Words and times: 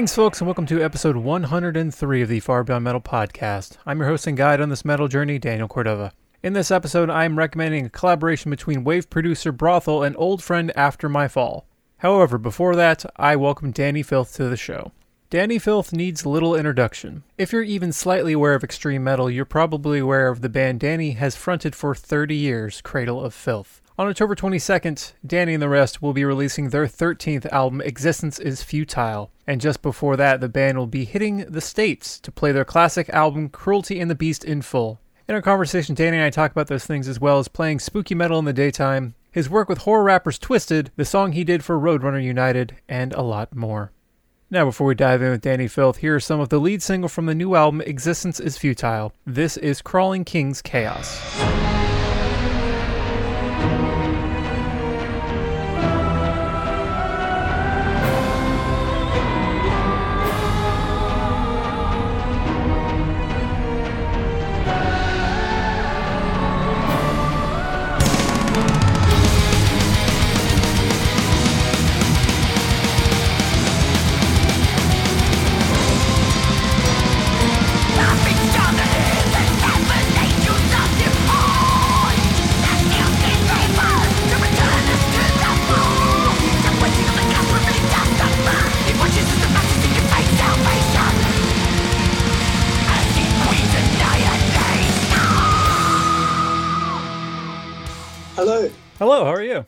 Greetings, 0.00 0.14
folks, 0.14 0.40
and 0.40 0.46
welcome 0.46 0.64
to 0.64 0.82
episode 0.82 1.16
103 1.18 2.22
of 2.22 2.28
the 2.30 2.40
Far 2.40 2.64
Beyond 2.64 2.84
Metal 2.84 3.02
podcast. 3.02 3.76
I'm 3.84 3.98
your 3.98 4.08
host 4.08 4.26
and 4.26 4.34
guide 4.34 4.58
on 4.58 4.70
this 4.70 4.82
metal 4.82 5.08
journey, 5.08 5.38
Daniel 5.38 5.68
Cordova. 5.68 6.12
In 6.42 6.54
this 6.54 6.70
episode, 6.70 7.10
I 7.10 7.26
am 7.26 7.36
recommending 7.36 7.84
a 7.84 7.90
collaboration 7.90 8.50
between 8.50 8.82
wave 8.82 9.10
producer 9.10 9.52
Brothel 9.52 10.02
and 10.02 10.16
old 10.18 10.42
friend 10.42 10.72
After 10.74 11.10
My 11.10 11.28
Fall. 11.28 11.66
However, 11.98 12.38
before 12.38 12.74
that, 12.76 13.04
I 13.16 13.36
welcome 13.36 13.74
Dani 13.74 14.02
Filth 14.02 14.34
to 14.36 14.44
the 14.48 14.56
show. 14.56 14.92
Dani 15.30 15.60
Filth 15.60 15.92
needs 15.92 16.24
little 16.24 16.56
introduction. 16.56 17.22
If 17.36 17.52
you're 17.52 17.62
even 17.62 17.92
slightly 17.92 18.32
aware 18.32 18.54
of 18.54 18.64
extreme 18.64 19.04
metal, 19.04 19.30
you're 19.30 19.44
probably 19.44 19.98
aware 19.98 20.28
of 20.28 20.40
the 20.40 20.48
band 20.48 20.80
Dani 20.80 21.16
has 21.16 21.36
fronted 21.36 21.76
for 21.76 21.94
30 21.94 22.34
years, 22.34 22.80
Cradle 22.80 23.22
of 23.22 23.34
Filth. 23.34 23.79
On 24.00 24.08
October 24.08 24.34
22nd, 24.34 25.12
Dani 25.26 25.52
and 25.52 25.62
the 25.62 25.68
rest 25.68 26.00
will 26.00 26.14
be 26.14 26.24
releasing 26.24 26.70
their 26.70 26.86
13th 26.86 27.44
album, 27.52 27.82
Existence 27.82 28.38
is 28.38 28.62
Futile. 28.62 29.30
And 29.46 29.60
just 29.60 29.82
before 29.82 30.16
that, 30.16 30.40
the 30.40 30.48
band 30.48 30.78
will 30.78 30.86
be 30.86 31.04
hitting 31.04 31.44
the 31.46 31.60
States 31.60 32.18
to 32.20 32.32
play 32.32 32.50
their 32.50 32.64
classic 32.64 33.10
album, 33.10 33.50
Cruelty 33.50 34.00
and 34.00 34.10
the 34.10 34.14
Beast, 34.14 34.42
in 34.42 34.62
full. 34.62 35.02
In 35.28 35.34
our 35.34 35.42
conversation, 35.42 35.94
Dani 35.94 36.14
and 36.14 36.22
I 36.22 36.30
talk 36.30 36.50
about 36.50 36.68
those 36.68 36.86
things 36.86 37.08
as 37.08 37.20
well 37.20 37.38
as 37.38 37.48
playing 37.48 37.80
spooky 37.80 38.14
metal 38.14 38.38
in 38.38 38.46
the 38.46 38.54
daytime, 38.54 39.16
his 39.30 39.50
work 39.50 39.68
with 39.68 39.82
horror 39.82 40.02
rappers 40.02 40.38
Twiztid, 40.38 40.88
the 40.96 41.04
song 41.04 41.32
he 41.32 41.44
did 41.44 41.62
for 41.62 41.78
Roadrunner 41.78 42.24
United, 42.24 42.76
and 42.88 43.12
a 43.12 43.20
lot 43.20 43.54
more. 43.54 43.92
Now, 44.50 44.64
before 44.64 44.86
we 44.86 44.94
dive 44.94 45.20
in 45.20 45.30
with 45.30 45.44
Dani 45.44 45.70
Filth, 45.70 45.98
here 45.98 46.14
are 46.14 46.20
some 46.20 46.40
of 46.40 46.48
the 46.48 46.58
lead 46.58 46.82
single 46.82 47.10
from 47.10 47.26
the 47.26 47.34
new 47.34 47.54
album, 47.54 47.82
Existence 47.82 48.40
is 48.40 48.56
Futile. 48.56 49.12
This 49.26 49.58
is 49.58 49.82
Crawling 49.82 50.24
King's 50.24 50.62
Chaos. 50.62 51.20
Hello. 98.40 98.70
Hello, 98.98 99.26
how 99.26 99.34
are 99.34 99.42
you? 99.42 99.66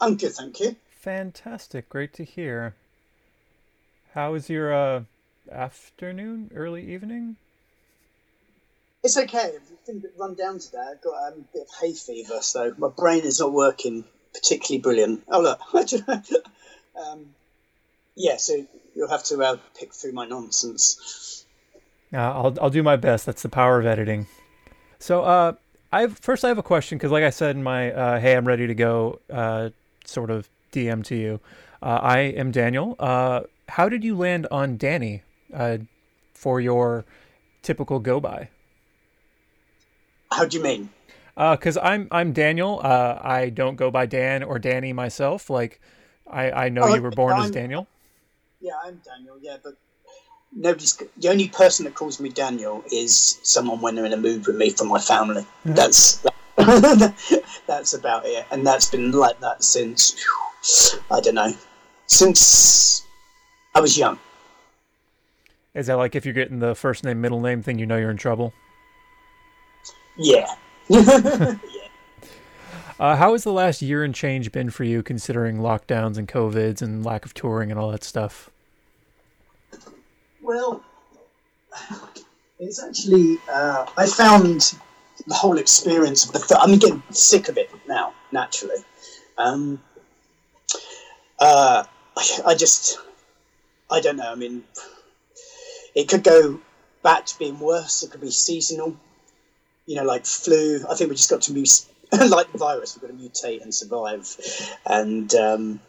I'm 0.00 0.16
good, 0.16 0.32
thank 0.32 0.60
you. 0.60 0.76
Fantastic, 1.00 1.88
great 1.88 2.14
to 2.14 2.22
hear. 2.22 2.76
How 4.14 4.34
is 4.34 4.48
your 4.48 4.72
uh, 4.72 5.02
afternoon, 5.50 6.52
early 6.54 6.88
evening? 6.94 7.34
It's 9.02 9.16
okay. 9.16 9.54
I've 9.56 9.86
been 9.86 9.96
a 9.96 10.00
bit 10.02 10.12
run 10.16 10.34
down 10.34 10.60
today. 10.60 10.86
I've 10.88 11.02
got 11.02 11.32
um, 11.32 11.32
a 11.40 11.52
bit 11.52 11.62
of 11.62 11.68
hay 11.80 11.94
fever, 11.94 12.38
so 12.42 12.76
my 12.78 12.90
brain 12.96 13.24
is 13.24 13.40
not 13.40 13.52
working 13.52 14.04
particularly 14.32 14.80
brilliant. 14.80 15.24
Oh, 15.26 15.40
look. 15.40 15.60
um, 16.96 17.26
yeah, 18.14 18.36
so 18.36 18.64
you'll 18.94 19.10
have 19.10 19.24
to 19.24 19.42
uh, 19.42 19.56
pick 19.76 19.92
through 19.92 20.12
my 20.12 20.28
nonsense. 20.28 21.44
Uh, 22.14 22.18
I'll 22.18 22.56
I'll 22.62 22.70
do 22.70 22.84
my 22.84 22.94
best. 22.94 23.26
That's 23.26 23.42
the 23.42 23.48
power 23.48 23.80
of 23.80 23.86
editing. 23.86 24.28
So, 25.00 25.24
uh, 25.24 25.54
I 25.90 26.06
first 26.08 26.44
I 26.44 26.48
have 26.48 26.58
a 26.58 26.62
question 26.62 26.98
because, 26.98 27.10
like 27.10 27.24
I 27.24 27.30
said 27.30 27.56
in 27.56 27.62
my 27.62 27.92
uh, 27.92 28.20
"Hey, 28.20 28.36
I'm 28.36 28.46
ready 28.46 28.66
to 28.66 28.74
go" 28.74 29.20
uh, 29.32 29.70
sort 30.04 30.30
of 30.30 30.48
DM 30.72 31.02
to 31.04 31.16
you. 31.16 31.40
Uh, 31.82 31.98
I 32.02 32.18
am 32.18 32.50
Daniel. 32.50 32.96
Uh, 32.98 33.42
how 33.68 33.88
did 33.88 34.04
you 34.04 34.16
land 34.16 34.46
on 34.50 34.76
Dani 34.76 35.22
uh, 35.54 35.78
for 36.34 36.60
your 36.60 37.04
typical 37.62 38.00
go 38.00 38.20
by? 38.20 38.50
How 40.30 40.44
do 40.44 40.58
you 40.58 40.62
mean? 40.62 40.90
Because 41.36 41.76
uh, 41.76 41.82
I'm 41.82 42.08
I'm 42.10 42.32
Daniel. 42.32 42.80
Uh, 42.82 43.18
I 43.22 43.48
don't 43.48 43.76
go 43.76 43.90
by 43.90 44.04
Dan 44.06 44.42
or 44.42 44.58
Danny 44.58 44.92
myself. 44.92 45.48
Like 45.48 45.80
I 46.26 46.50
I 46.50 46.68
know 46.68 46.82
Oh, 46.82 46.94
you 46.94 47.02
were 47.02 47.10
born 47.10 47.36
as 47.36 47.44
I'm- 47.44 47.52
Daniel. 47.52 47.86
Yeah, 48.60 48.72
I'm 48.84 49.00
Daniel, 49.06 49.38
yeah, 49.40 49.56
but 49.62 49.74
nobody's. 50.54 50.96
The 51.16 51.28
only 51.28 51.48
person 51.48 51.84
that 51.84 51.94
calls 51.94 52.20
me 52.20 52.28
Daniel 52.28 52.84
is 52.92 53.38
someone 53.42 53.80
when 53.80 53.94
they're 53.94 54.06
in 54.06 54.12
a 54.12 54.16
mood 54.16 54.46
with 54.46 54.56
me 54.56 54.70
from 54.70 54.88
my 54.88 55.00
family. 55.00 55.46
That's. 55.64 56.24
that's 57.66 57.94
about 57.94 58.26
it. 58.26 58.44
And 58.50 58.66
that's 58.66 58.90
been 58.90 59.12
like 59.12 59.38
that 59.40 59.62
since. 59.62 60.24
I 61.10 61.20
don't 61.20 61.34
know. 61.34 61.52
Since 62.06 63.06
I 63.74 63.80
was 63.80 63.96
young. 63.96 64.18
Is 65.74 65.86
that 65.86 65.94
like 65.94 66.16
if 66.16 66.24
you're 66.24 66.34
getting 66.34 66.58
the 66.58 66.74
first 66.74 67.04
name 67.04 67.20
middle 67.20 67.40
name 67.40 67.62
thing, 67.62 67.78
you 67.78 67.86
know 67.86 67.96
you're 67.96 68.10
in 68.10 68.16
trouble? 68.16 68.52
Yeah. 70.16 70.46
yeah. 70.88 71.54
Uh, 72.98 73.14
how 73.14 73.32
has 73.32 73.44
the 73.44 73.52
last 73.52 73.80
year 73.80 74.02
and 74.02 74.12
change 74.12 74.50
been 74.50 74.70
for 74.70 74.82
you, 74.82 75.04
considering 75.04 75.58
lockdowns 75.58 76.18
and 76.18 76.26
covids 76.26 76.82
and 76.82 77.04
lack 77.04 77.24
of 77.24 77.32
touring 77.32 77.70
and 77.70 77.78
all 77.78 77.92
that 77.92 78.02
stuff? 78.02 78.50
Well, 80.42 80.82
it's 82.58 82.82
actually 82.82 83.38
uh, 83.50 83.86
I 83.96 84.06
found 84.06 84.74
the 85.26 85.34
whole 85.34 85.58
experience 85.58 86.26
of 86.26 86.32
the 86.32 86.38
film. 86.38 86.60
I'm 86.62 86.78
getting 86.78 87.02
sick 87.10 87.48
of 87.48 87.58
it 87.58 87.70
now, 87.86 88.14
naturally. 88.32 88.82
Um, 89.36 89.80
uh, 91.38 91.84
I, 92.16 92.40
I 92.46 92.54
just 92.54 92.98
I 93.90 94.00
don't 94.00 94.16
know. 94.16 94.30
I 94.30 94.34
mean, 94.34 94.64
it 95.94 96.08
could 96.08 96.22
go 96.22 96.60
back 97.02 97.26
to 97.26 97.38
being 97.38 97.58
worse. 97.58 98.02
It 98.02 98.10
could 98.10 98.20
be 98.20 98.30
seasonal. 98.30 98.96
You 99.86 99.96
know, 99.96 100.04
like 100.04 100.26
flu. 100.26 100.84
I 100.88 100.94
think 100.94 101.10
we 101.10 101.16
just 101.16 101.30
got 101.30 101.42
to 101.42 101.52
mute, 101.52 101.84
like 102.12 102.52
the 102.52 102.58
virus. 102.58 102.96
We've 102.96 103.10
got 103.10 103.16
to 103.16 103.22
mutate 103.22 103.62
and 103.62 103.74
survive. 103.74 104.26
And 104.84 105.34
um, 105.34 105.80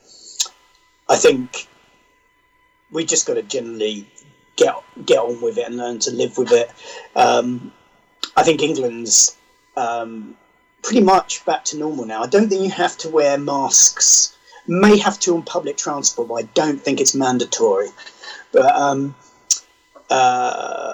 I 1.10 1.18
think 1.18 1.68
we 2.92 3.06
just 3.06 3.28
got 3.28 3.36
to 3.36 3.44
generally 3.44 4.08
get 4.60 4.76
get 5.06 5.20
on 5.20 5.42
with 5.42 5.58
it 5.58 5.66
and 5.68 5.78
learn 5.78 6.00
to 6.00 6.12
live 6.12 6.38
with 6.38 6.52
it. 6.52 6.70
Um, 7.16 7.72
I 8.36 8.44
think 8.44 8.62
England's 8.62 9.38
um, 9.76 10.36
pretty 10.84 11.02
much 11.02 11.46
back 11.46 11.64
to 11.66 11.78
normal 11.78 12.06
now. 12.06 12.22
I 12.22 12.28
don't 12.28 12.50
think 12.50 12.64
you 12.64 12.72
have 12.72 12.98
to 13.00 13.10
wear 13.10 13.38
masks. 13.38 14.36
May 14.68 14.98
have 14.98 15.20
to 15.22 15.36
on 15.36 15.44
public 15.44 15.78
transport, 15.78 16.28
but 16.28 16.36
I 16.36 16.44
don't 16.62 16.80
think 16.80 17.00
it's 17.02 17.16
mandatory. 17.16 17.88
But 18.52 18.76
um, 18.76 19.16
uh, 20.10 20.94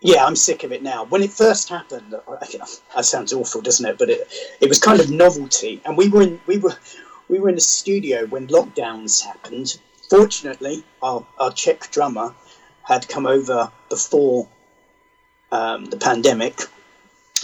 yeah, 0.00 0.24
I'm 0.24 0.34
sick 0.34 0.64
of 0.64 0.72
it 0.72 0.82
now. 0.82 1.04
When 1.04 1.22
it 1.22 1.30
first 1.30 1.68
happened, 1.68 2.14
I- 2.28 2.58
that 2.96 3.04
sounds 3.04 3.32
awful, 3.32 3.60
doesn't 3.60 3.86
it? 3.86 3.98
But 3.98 4.10
it 4.10 4.20
it 4.60 4.68
was 4.68 4.80
kind 4.80 5.00
of 5.00 5.10
novelty, 5.10 5.80
and 5.84 5.96
we 5.96 6.08
were 6.08 6.22
in 6.22 6.40
we 6.46 6.58
were 6.58 6.76
we 7.28 7.38
were 7.38 7.48
in 7.48 7.54
the 7.54 7.60
studio 7.60 8.26
when 8.26 8.48
lockdowns 8.48 9.22
happened. 9.22 9.78
Fortunately, 10.10 10.84
our, 11.02 11.24
our 11.38 11.52
Czech 11.52 11.90
drummer 11.90 12.34
had 12.84 13.08
come 13.08 13.26
over 13.26 13.70
before 13.88 14.48
um, 15.50 15.86
the 15.86 15.96
pandemic 15.96 16.60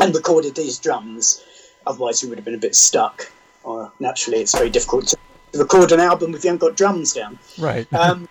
and 0.01 0.15
recorded 0.15 0.55
these 0.55 0.79
drums. 0.79 1.45
Otherwise, 1.87 2.23
we 2.23 2.29
would 2.29 2.39
have 2.39 2.45
been 2.45 2.55
a 2.55 2.59
bit 2.59 2.75
stuck. 2.75 3.31
Or 3.63 3.93
naturally, 4.01 4.39
it's 4.41 4.55
very 4.57 4.71
difficult 4.71 5.09
to 5.09 5.19
record 5.59 5.93
an 5.93 6.01
album 6.01 6.35
if 6.35 6.45
you 6.45 6.49
haven't 6.49 6.61
got 6.61 6.77
drums 6.77 7.13
down. 7.13 7.39
Right. 7.59 7.87
Um, 7.99 8.29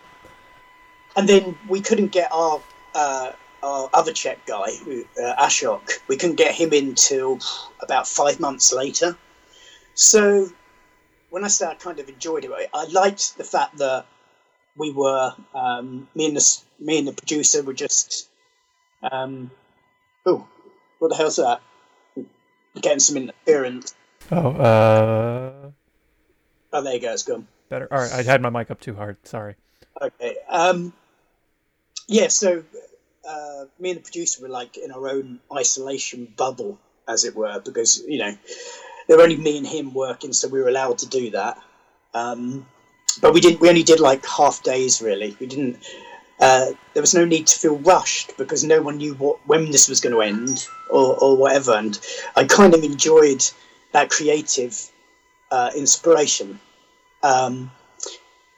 and 1.16 1.28
then 1.28 1.58
we 1.68 1.82
couldn't 1.82 2.12
get 2.12 2.32
our 2.32 2.62
uh, 2.94 3.32
our 3.64 3.90
other 3.92 4.14
Czech 4.14 4.46
guy, 4.46 4.70
uh, 5.20 5.46
Ashok. 5.46 6.00
We 6.08 6.16
couldn't 6.16 6.36
get 6.36 6.54
him 6.54 6.74
in 6.74 6.94
till 6.94 7.40
about 7.82 8.08
five 8.08 8.40
months 8.40 8.72
later. 8.72 9.18
So 9.96 10.50
when 11.32 11.44
I 11.44 11.48
started, 11.48 11.78
I 11.80 11.84
kind 11.84 12.00
of 12.00 12.08
enjoyed 12.08 12.46
it. 12.46 12.52
I 12.74 12.86
liked 12.86 13.36
the 13.38 13.44
fact 13.44 13.78
that 13.78 14.06
we 14.78 14.92
were 14.92 15.34
um, 15.54 16.08
me 16.16 16.28
and 16.28 16.38
the 16.38 16.58
me 16.80 17.00
and 17.00 17.08
the 17.08 17.14
producer 17.14 17.64
were 17.64 17.74
just 17.74 18.30
um, 19.12 19.52
oh 20.26 20.48
what 21.00 21.10
the 21.10 21.16
hell's 21.16 21.38
that? 21.38 21.62
Getting 22.82 23.00
some 23.00 23.18
interference. 23.18 23.96
oh, 24.32 24.52
uh, 24.52 25.72
Oh, 26.74 26.82
there 26.82 26.94
you 26.94 27.00
go. 27.00 27.14
It's 27.14 27.24
gone. 27.24 27.48
better. 27.70 27.88
All 27.92 28.00
right, 28.00 28.12
I 28.12 28.24
had 28.24 28.42
my 28.42 28.50
mic 28.50 28.70
up 28.70 28.80
too 28.80 28.94
hard. 28.94 29.18
Sorry. 29.26 29.56
Okay. 30.02 30.36
Um, 30.50 30.94
yeah, 32.08 32.28
so 32.28 32.64
uh, 33.28 33.66
me 33.80 33.92
and 33.92 34.00
the 34.00 34.04
producer 34.04 34.42
were 34.42 34.50
like 34.50 34.78
in 34.78 34.92
our 34.92 35.10
own 35.10 35.40
isolation 35.54 36.32
bubble, 36.36 36.78
as 37.08 37.24
it 37.24 37.36
were, 37.36 37.60
because, 37.60 38.04
you 38.08 38.20
know, 38.20 38.38
there 39.08 39.18
were 39.18 39.24
only 39.24 39.38
me 39.38 39.58
and 39.58 39.68
him 39.68 39.94
working, 39.94 40.34
so 40.34 40.48
we 40.50 40.62
were 40.62 40.68
allowed 40.68 41.00
to 41.00 41.08
do 41.08 41.32
that. 41.32 41.58
Um, 42.14 42.68
but 43.22 43.34
we 43.34 43.42
didn't. 43.42 43.60
We 43.60 43.70
only 43.70 43.84
did 43.84 44.00
like 44.00 44.26
half 44.26 44.64
days. 44.64 45.02
Really, 45.02 45.36
we 45.40 45.48
didn't. 45.48 45.78
Uh, 46.40 46.68
there 46.94 47.02
was 47.02 47.16
no 47.16 47.26
need 47.26 47.48
to 47.48 47.58
feel 47.58 47.78
rushed 47.78 48.38
because 48.38 48.64
no 48.64 48.82
one 48.82 48.98
knew 48.98 49.16
what 49.16 49.40
when 49.48 49.72
this 49.72 49.90
was 49.90 50.00
going 50.00 50.14
to 50.14 50.22
end 50.22 50.68
or, 50.90 51.18
or 51.18 51.36
whatever. 51.36 51.74
And 51.74 52.00
I 52.36 52.44
kind 52.44 52.76
of 52.76 52.84
enjoyed 52.84 53.44
that 53.92 54.10
creative 54.10 54.92
uh, 55.50 55.72
inspiration 55.76 56.60
um, 57.24 57.72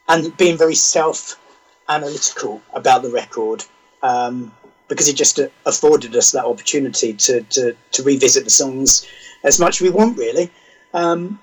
and 0.07 0.35
being 0.37 0.57
very 0.57 0.75
self 0.75 1.39
analytical 1.87 2.61
about 2.73 3.01
the 3.01 3.09
record 3.09 3.63
um, 4.03 4.51
because 4.87 5.07
it 5.07 5.15
just 5.15 5.39
afforded 5.65 6.15
us 6.15 6.31
that 6.31 6.45
opportunity 6.45 7.13
to, 7.13 7.41
to, 7.43 7.75
to, 7.91 8.03
revisit 8.03 8.43
the 8.43 8.49
songs 8.49 9.07
as 9.43 9.59
much 9.59 9.81
as 9.81 9.81
we 9.81 9.89
want, 9.89 10.17
really. 10.17 10.51
Um, 10.93 11.39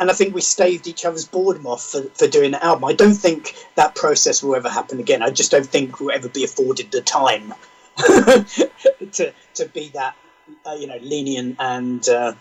and 0.00 0.10
I 0.10 0.14
think 0.14 0.34
we 0.34 0.40
staved 0.40 0.86
each 0.86 1.04
other's 1.04 1.26
boredom 1.26 1.66
off 1.66 1.84
for, 1.84 2.02
for 2.14 2.26
doing 2.26 2.52
the 2.52 2.64
album. 2.64 2.86
I 2.86 2.94
don't 2.94 3.14
think 3.14 3.54
that 3.74 3.94
process 3.94 4.42
will 4.42 4.56
ever 4.56 4.70
happen 4.70 4.98
again. 4.98 5.22
I 5.22 5.30
just 5.30 5.50
don't 5.50 5.66
think 5.66 6.00
we'll 6.00 6.10
ever 6.10 6.28
be 6.28 6.42
afforded 6.42 6.90
the 6.90 7.02
time 7.02 7.52
to 7.98 9.32
to 9.54 9.66
be 9.74 9.90
that 9.90 10.16
uh, 10.64 10.76
you 10.80 10.86
know 10.86 10.98
lenient 11.02 11.56
and 11.58 12.08
uh, 12.08 12.32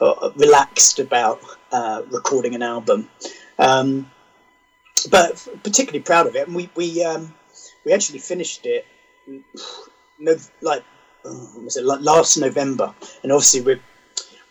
uh, 0.00 0.30
relaxed 0.36 0.98
about 0.98 1.40
uh, 1.72 2.02
recording 2.10 2.54
an 2.54 2.62
album. 2.62 3.08
Um, 3.58 4.10
but 5.10 5.48
particularly 5.62 6.00
proud 6.00 6.26
of 6.26 6.36
it, 6.36 6.46
and 6.46 6.54
we 6.54 6.68
we 6.74 7.02
um, 7.02 7.34
we 7.86 7.92
actually 7.92 8.20
finished 8.20 8.66
it. 8.66 8.86
No, 10.20 10.36
like 10.62 10.82
was 11.24 11.76
it 11.76 11.84
last 11.84 12.38
November, 12.38 12.92
and 13.22 13.30
obviously 13.30 13.60
we're 13.60 13.80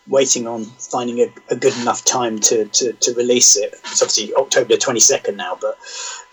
waiting 0.08 0.46
on 0.46 0.64
finding 0.64 1.20
a, 1.20 1.32
a 1.50 1.56
good 1.56 1.76
enough 1.78 2.04
time 2.04 2.38
to, 2.38 2.64
to, 2.66 2.92
to, 2.94 3.14
release 3.14 3.56
it. 3.56 3.74
It's 3.84 4.02
obviously 4.02 4.34
October 4.34 4.74
22nd 4.74 5.36
now, 5.36 5.58
but 5.60 5.78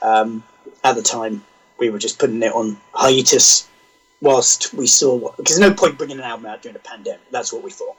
um, 0.02 0.44
at 0.84 0.96
the 0.96 1.02
time 1.02 1.44
we 1.78 1.90
were 1.90 2.00
just 2.00 2.20
putting 2.20 2.42
it 2.42 2.54
on 2.54 2.78
hiatus 2.94 3.68
whilst 4.22 4.74
we 4.74 4.88
saw 4.88 5.16
what. 5.16 5.38
Because 5.38 5.58
there's 5.58 5.70
no 5.70 5.76
point 5.76 5.98
bringing 5.98 6.20
an 6.20 6.24
album 6.24 6.46
out 6.46 6.62
during 6.62 6.76
a 6.76 6.80
pandemic. 6.80 7.22
That's 7.32 7.52
what 7.52 7.64
we 7.64 7.72
thought. 7.72 7.98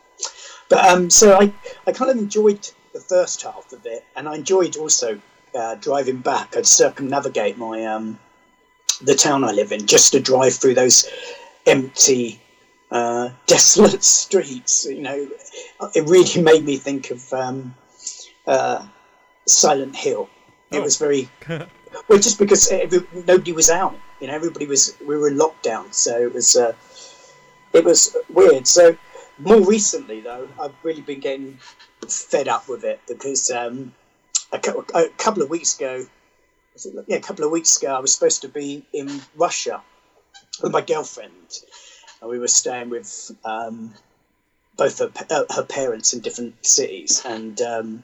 But 0.69 0.84
um, 0.87 1.11
so 1.11 1.38
I, 1.38 1.52
I 1.87 1.93
kind 1.93 2.11
of 2.11 2.17
enjoyed 2.17 2.69
the 2.93 3.00
first 3.00 3.43
half 3.43 3.72
of 3.72 3.84
it, 3.87 4.05
and 4.17 4.29
I 4.29 4.34
enjoyed 4.37 4.76
also 4.76 5.20
uh, 5.55 5.75
driving 5.76 6.19
back. 6.19 6.56
I'd 6.56 6.67
circumnavigate 6.67 7.58
my 7.58 7.84
um, 7.84 8.19
the 9.02 9.14
town 9.14 9.44
I 9.44 9.52
live 9.52 9.72
in 9.72 9.87
just 9.87 10.12
to 10.12 10.20
drive 10.20 10.55
through 10.55 10.75
those 10.75 11.08
empty 11.67 12.40
uh, 12.91 13.31
desolate 13.47 14.03
streets. 14.21 14.87
You 14.87 15.03
know, 15.03 15.29
it 15.94 16.09
really 16.09 16.43
made 16.43 16.65
me 16.65 16.77
think 16.77 17.11
of 17.11 17.33
um, 17.33 17.75
uh, 18.47 18.87
Silent 19.47 19.97
Hill. 19.97 20.29
It 20.71 20.79
oh. 20.79 20.83
was 20.83 20.99
very 20.99 21.29
well, 21.49 22.19
just 22.19 22.38
because 22.38 22.71
every, 22.71 23.00
nobody 23.27 23.53
was 23.53 23.71
out. 23.71 23.99
You 24.21 24.29
know, 24.29 24.35
everybody 24.35 24.67
was. 24.67 24.97
We 25.06 25.17
were 25.17 25.29
in 25.29 25.37
lockdown, 25.37 25.93
so 25.93 26.21
it 26.21 26.33
was. 26.33 26.56
Uh, 26.56 26.73
it 27.73 27.85
was 27.85 28.17
weird. 28.31 28.67
So 28.67 28.97
more 29.39 29.61
recently, 29.61 30.21
though, 30.21 30.49
I've 30.61 30.75
really 30.82 31.03
been 31.03 31.21
getting 31.21 31.59
fed 32.09 32.49
up 32.49 32.69
with 32.69 32.85
it 32.85 33.00
because 33.06 33.50
um, 33.50 33.93
a, 34.53 34.61
a, 34.94 35.09
couple 35.19 35.43
of 35.43 35.50
weeks 35.50 35.77
ago, 35.77 36.06
yeah, 37.06 37.17
a 37.17 37.21
couple 37.21 37.44
of 37.44 37.50
weeks 37.50 37.77
ago, 37.77 37.94
I 37.94 38.00
was 38.00 38.15
supposed 38.15 38.43
to 38.43 38.49
be 38.49 38.85
in 38.93 39.21
Russia 39.35 39.82
with 40.62 40.73
my 40.73 40.81
girlfriend, 40.81 41.61
and 42.21 42.31
we 42.31 42.39
were 42.39 42.49
staying 42.49 42.91
with 42.91 43.31
um, 43.45 43.93
both 44.77 44.99
her, 44.99 45.11
uh, 45.31 45.45
her, 45.55 45.63
parents 45.63 46.13
in 46.13 46.21
different 46.21 46.65
cities. 46.65 47.23
And 47.25 47.61
um, 47.61 48.03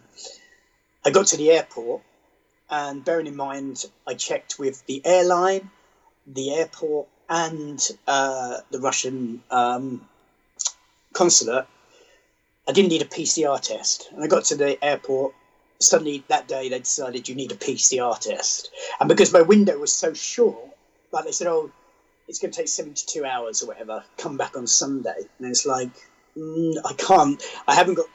I 1.05 1.11
got 1.11 1.27
to 1.29 1.37
the 1.37 1.51
airport, 1.51 2.03
and 2.71 3.05
bearing 3.05 3.27
in 3.27 3.37
mind, 3.37 3.87
I 4.07 4.15
checked 4.15 4.59
with 4.59 4.85
the 4.87 5.03
airline, 5.05 5.71
the 6.27 6.55
airport, 6.55 7.09
and 7.29 7.81
uh, 8.07 8.59
the 8.71 8.81
Russian 8.81 9.43
um, 9.51 10.07
consulate. 11.13 11.67
I 12.69 12.73
didn't 12.73 12.91
need 12.91 13.03
a 13.03 13.07
PCR 13.07 13.61
test, 13.61 14.09
and 14.13 14.23
I 14.23 14.27
got 14.27 14.45
to 14.47 14.57
the 14.57 14.83
airport. 14.85 15.35
Suddenly 15.81 16.23
that 16.29 16.47
day, 16.47 16.69
they 16.69 16.79
decided 16.79 17.29
you 17.29 17.35
need 17.35 17.51
a 17.51 17.57
PCR 17.57 18.19
test, 18.19 18.71
and 19.01 19.09
because 19.09 19.33
my 19.33 19.43
window 19.43 19.79
was 19.79 19.93
so 19.93 20.15
short, 20.15 20.69
like 21.11 21.25
they 21.25 21.33
said, 21.33 21.49
"Oh, 21.49 21.73
it's 22.29 22.39
going 22.39 22.53
to 22.53 22.57
take 22.57 22.69
72 22.69 23.25
hours 23.25 23.63
or 23.63 23.67
whatever. 23.67 24.05
Come 24.17 24.37
back 24.37 24.57
on 24.57 24.67
Sunday. 24.67 25.29
And 25.39 25.49
it's 25.49 25.67
like, 25.67 25.91
mm, 26.37 26.75
I 26.85 26.93
can't. 26.95 27.43
I 27.67 27.75
haven't 27.75 27.95
got. 27.95 28.07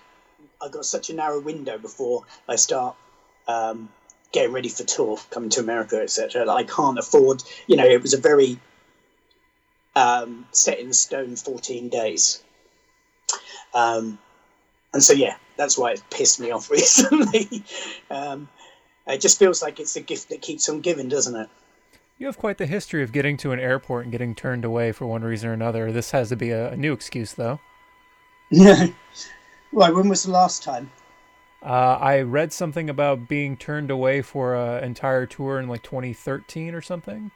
I've 0.61 0.71
got 0.71 0.85
such 0.85 1.09
a 1.09 1.13
narrow 1.13 1.39
window 1.39 1.77
before 1.77 2.23
I 2.47 2.55
start 2.55 2.95
um, 3.47 3.89
getting 4.31 4.53
ready 4.53 4.69
for 4.69 4.83
tour, 4.83 5.19
coming 5.29 5.49
to 5.51 5.59
America, 5.59 6.01
etc. 6.01 6.49
I 6.49 6.63
can't 6.63 6.97
afford. 6.97 7.43
You 7.67 7.75
know, 7.75 7.85
it 7.85 8.01
was 8.01 8.13
a 8.13 8.19
very 8.19 8.59
um, 9.95 10.47
set 10.51 10.79
in 10.79 10.93
stone 10.93 11.35
14 11.35 11.89
days. 11.89 12.43
Um, 13.73 14.17
and 14.93 15.03
so, 15.03 15.13
yeah, 15.13 15.35
that's 15.57 15.77
why 15.77 15.91
it 15.91 16.03
pissed 16.09 16.39
me 16.39 16.51
off 16.51 16.71
recently. 16.71 17.63
um, 18.09 18.49
it 19.05 19.21
just 19.21 19.39
feels 19.39 19.61
like 19.61 19.79
it's 19.79 19.95
a 19.95 20.01
gift 20.01 20.29
that 20.29 20.41
keeps 20.41 20.69
on 20.69 20.81
giving, 20.81 21.07
doesn't 21.09 21.35
it? 21.35 21.49
You 22.19 22.25
have 22.25 22.37
quite 22.37 22.57
the 22.57 22.65
history 22.65 23.03
of 23.03 23.11
getting 23.11 23.37
to 23.37 23.51
an 23.51 23.59
airport 23.59 24.03
and 24.03 24.11
getting 24.11 24.33
turned 24.33 24.65
away 24.65 24.91
for 24.91 25.05
one 25.05 25.21
reason 25.21 25.49
or 25.49 25.53
another. 25.53 25.91
This 25.91 26.11
has 26.11 26.29
to 26.29 26.35
be 26.35 26.49
a, 26.49 26.71
a 26.71 26.77
new 26.77 26.91
excuse, 26.91 27.33
though. 27.33 27.59
Yeah. 28.49 28.87
Why? 29.71 29.91
When 29.91 30.09
was 30.09 30.23
the 30.23 30.31
last 30.31 30.63
time? 30.63 30.89
Uh, 31.61 31.97
I 31.99 32.21
read 32.21 32.53
something 32.53 32.89
about 32.89 33.27
being 33.27 33.55
turned 33.57 33.91
away 33.91 34.21
for 34.21 34.55
an 34.55 34.83
entire 34.83 35.25
tour 35.25 35.59
in 35.59 35.67
like 35.67 35.83
2013 35.83 36.73
or 36.73 36.81
something, 36.81 37.29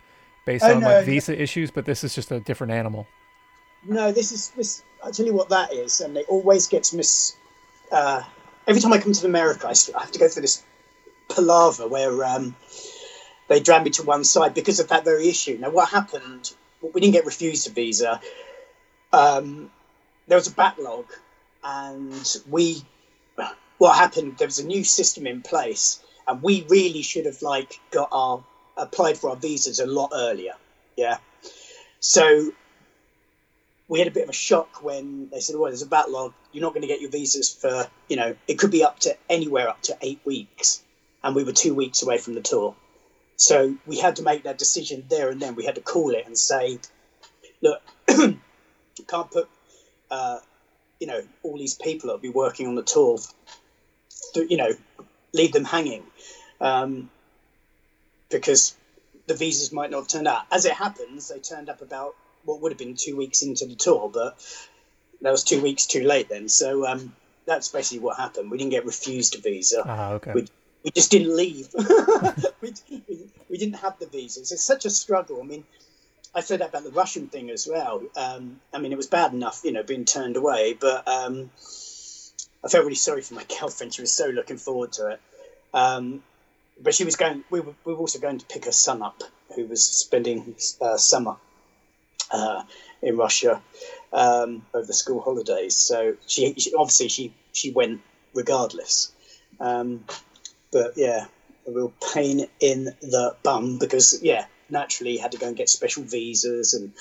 based 0.46 0.64
oh, 0.64 0.76
on 0.76 0.82
no, 0.82 0.88
like 0.88 1.06
visa 1.06 1.40
issues. 1.40 1.70
But 1.70 1.86
this 1.86 2.04
is 2.04 2.16
just 2.16 2.32
a 2.32 2.40
different 2.40 2.74
animal. 2.74 3.08
No, 3.86 4.12
this 4.12 4.32
is 4.32 4.50
this. 4.50 4.84
I 5.04 5.12
tell 5.12 5.26
you 5.26 5.34
what 5.34 5.50
that 5.50 5.74
is, 5.74 6.02
and 6.02 6.18
it 6.18 6.26
always 6.28 6.68
gets 6.68 6.94
mis. 6.94 7.36
Uh, 7.92 8.24
every 8.68 8.82
time 8.82 8.94
I 8.94 9.00
come 9.00 9.14
to 9.14 9.26
America, 9.26 9.68
I 9.68 10.00
have 10.00 10.12
to 10.12 10.20
go 10.20 10.28
through 10.28 10.44
this 10.44 10.64
palaver 11.30 11.88
where 11.88 12.24
um, 12.24 12.56
they 13.52 13.60
dragged 13.60 13.84
me 13.84 13.92
to 13.92 14.04
one 14.04 14.24
side 14.24 14.54
because 14.54 14.80
of 14.80 14.88
that 14.88 15.04
very 15.04 15.28
issue. 15.28 15.58
Now, 15.60 15.72
what 15.72 15.90
happened? 15.90 16.54
We 16.82 17.02
didn't 17.02 17.12
get 17.12 17.26
refused 17.26 17.68
a 17.68 17.72
visa. 17.72 18.22
Um, 19.12 19.70
there 20.28 20.38
was 20.38 20.48
a 20.48 20.54
backlog, 20.54 21.08
and 21.62 22.38
we. 22.50 22.82
What 23.78 23.98
happened? 23.98 24.38
There 24.38 24.48
was 24.48 24.60
a 24.60 24.66
new 24.66 24.86
system 24.86 25.28
in 25.28 25.42
place, 25.42 26.02
and 26.26 26.42
we 26.42 26.66
really 26.70 27.02
should 27.02 27.26
have 27.26 27.42
like 27.42 27.78
got 27.92 28.08
our 28.14 28.42
applied 28.78 29.18
for 29.18 29.32
our 29.32 29.36
visas 29.36 29.80
a 29.80 29.86
lot 29.86 30.12
earlier. 30.14 30.54
Yeah. 30.96 31.18
So 32.00 32.54
we 33.90 34.00
had 34.00 34.08
a 34.08 34.12
bit 34.12 34.24
of 34.24 34.30
a 34.30 34.34
shock 34.34 34.82
when 34.82 35.28
they 35.30 35.42
said, 35.42 35.58
"Well, 35.58 35.72
there's 35.72 35.82
a 35.82 35.88
backlog. 35.88 36.34
You're 36.54 36.62
not 36.62 36.74
going 36.74 36.84
to 36.84 36.88
get 36.88 37.02
your 37.02 37.12
visas 37.12 37.54
for 37.54 37.90
you 38.08 38.16
know 38.16 38.34
it 38.48 38.60
could 38.60 38.72
be 38.72 38.86
up 38.86 39.00
to 39.00 39.18
anywhere 39.30 39.68
up 39.68 39.82
to 39.84 39.98
eight 40.02 40.22
weeks." 40.24 40.82
And 41.22 41.36
we 41.36 41.44
were 41.44 41.52
two 41.52 41.76
weeks 41.76 42.02
away 42.02 42.18
from 42.18 42.36
the 42.36 42.42
tour. 42.42 42.76
So 43.42 43.76
we 43.88 43.98
had 43.98 44.18
to 44.18 44.24
make 44.24 44.44
that 44.44 44.60
decision 44.60 45.04
there 45.10 45.32
and 45.32 45.42
then. 45.42 45.56
We 45.56 45.66
had 45.66 45.74
to 45.74 45.82
call 45.82 46.12
it 46.12 46.28
and 46.28 46.38
say, 46.38 46.78
look, 47.64 47.82
you 48.08 48.38
can't 49.08 49.32
put, 49.32 49.50
uh, 50.12 50.38
you 51.00 51.08
know, 51.08 51.24
all 51.42 51.58
these 51.58 51.74
people 51.74 52.08
that'll 52.08 52.22
be 52.22 52.30
working 52.30 52.68
on 52.68 52.76
the 52.76 52.84
tour, 52.84 53.18
to, 54.36 54.46
you 54.48 54.58
know, 54.58 54.70
leave 55.34 55.54
them 55.54 55.64
hanging, 55.64 56.04
um, 56.60 57.10
because 58.30 58.76
the 59.26 59.34
visas 59.34 59.72
might 59.72 59.90
not 59.90 60.02
have 60.02 60.08
turned 60.08 60.28
out. 60.28 60.44
As 60.52 60.66
it 60.66 60.74
happens, 60.74 61.30
they 61.30 61.40
turned 61.40 61.70
up 61.70 61.82
about 61.82 62.14
what 62.46 62.62
would 62.62 62.72
have 62.72 62.80
been 62.80 62.96
two 62.96 63.18
weeks 63.18 63.42
into 63.42 63.66
the 63.66 63.76
tour, 63.76 64.12
but 64.14 64.38
that 65.22 65.32
was 65.32 65.44
two 65.44 65.64
weeks 65.64 65.88
too 65.88 66.04
late 66.04 66.30
then. 66.30 66.48
So 66.48 66.86
um, 66.86 67.16
that's 67.48 67.70
basically 67.70 68.04
what 68.04 68.18
happened. 68.18 68.52
We 68.52 68.60
didn't 68.60 68.72
get 68.72 68.86
refused 68.86 69.34
a 69.34 69.42
visa. 69.42 69.82
Ah, 69.84 70.12
okay. 70.12 70.34
We, 70.36 70.48
we 70.84 70.92
just 70.92 71.12
didn't 71.12 71.36
leave. 71.36 71.70
we, 72.62 72.74
we, 73.50 73.58
didn't 73.58 73.76
have 73.76 74.00
the 74.00 74.08
visas. 74.08 74.52
It's 74.52 74.64
such 74.64 74.86
a 74.86 74.90
struggle. 74.90 75.40
I 75.42 75.46
mean, 75.46 75.64
I 76.34 76.42
said 76.42 76.62
that 76.62 76.70
about 76.70 76.84
the 76.84 76.92
Russian 76.92 77.28
thing 77.28 77.50
as 77.50 77.68
well. 77.68 78.02
Um, 78.16 78.60
I 78.74 78.80
mean, 78.80 78.92
it 78.92 78.98
was 78.98 79.08
bad 79.08 79.34
enough, 79.34 79.62
you 79.64 79.72
know, 79.72 79.84
being 79.84 80.06
turned 80.06 80.38
away, 80.38 80.74
but 80.74 81.08
um, 81.08 81.52
I 82.64 82.68
felt 82.70 82.84
really 82.84 82.96
sorry 82.96 83.22
for 83.22 83.36
my 83.36 83.46
girlfriend. 83.60 83.94
She 83.94 84.02
was 84.02 84.12
so 84.12 84.28
looking 84.28 84.58
forward 84.58 84.94
to 84.94 85.08
it. 85.08 85.22
Um, 85.74 86.24
but 86.82 86.96
she 86.96 87.06
was 87.06 87.16
going. 87.16 87.44
We 87.50 87.60
were, 87.60 87.74
we 87.86 87.94
were 87.94 88.00
also 88.00 88.20
going 88.20 88.40
to 88.40 88.46
pick 88.46 88.66
her 88.66 88.72
son 88.72 89.02
up, 89.02 89.22
who 89.56 89.68
was 89.68 89.84
spending 89.84 90.56
uh, 90.82 90.98
summer 90.98 91.36
uh, 92.32 92.64
in 93.02 93.18
Russia 93.18 93.62
um, 94.12 94.66
over 94.74 94.86
the 94.86 94.94
school 94.94 95.22
holidays. 95.22 95.76
So 95.76 96.16
she, 96.26 96.54
she, 96.56 96.74
obviously 96.74 97.10
she 97.10 97.34
she 97.54 97.72
went 97.72 98.02
regardless. 98.34 99.12
Um, 99.60 100.06
but 100.72 100.94
yeah, 100.96 101.26
a 101.68 101.72
real 101.72 101.94
pain 102.14 102.48
in 102.60 102.86
the 103.02 103.36
bum 103.44 103.78
because 103.78 104.22
yeah, 104.24 104.46
naturally 104.70 105.14
you 105.14 105.20
had 105.20 105.34
to 105.34 105.38
go 105.38 105.48
and 105.48 105.56
get 105.56 105.70
special 105.70 106.04
visas 106.04 106.74
and 106.74 106.92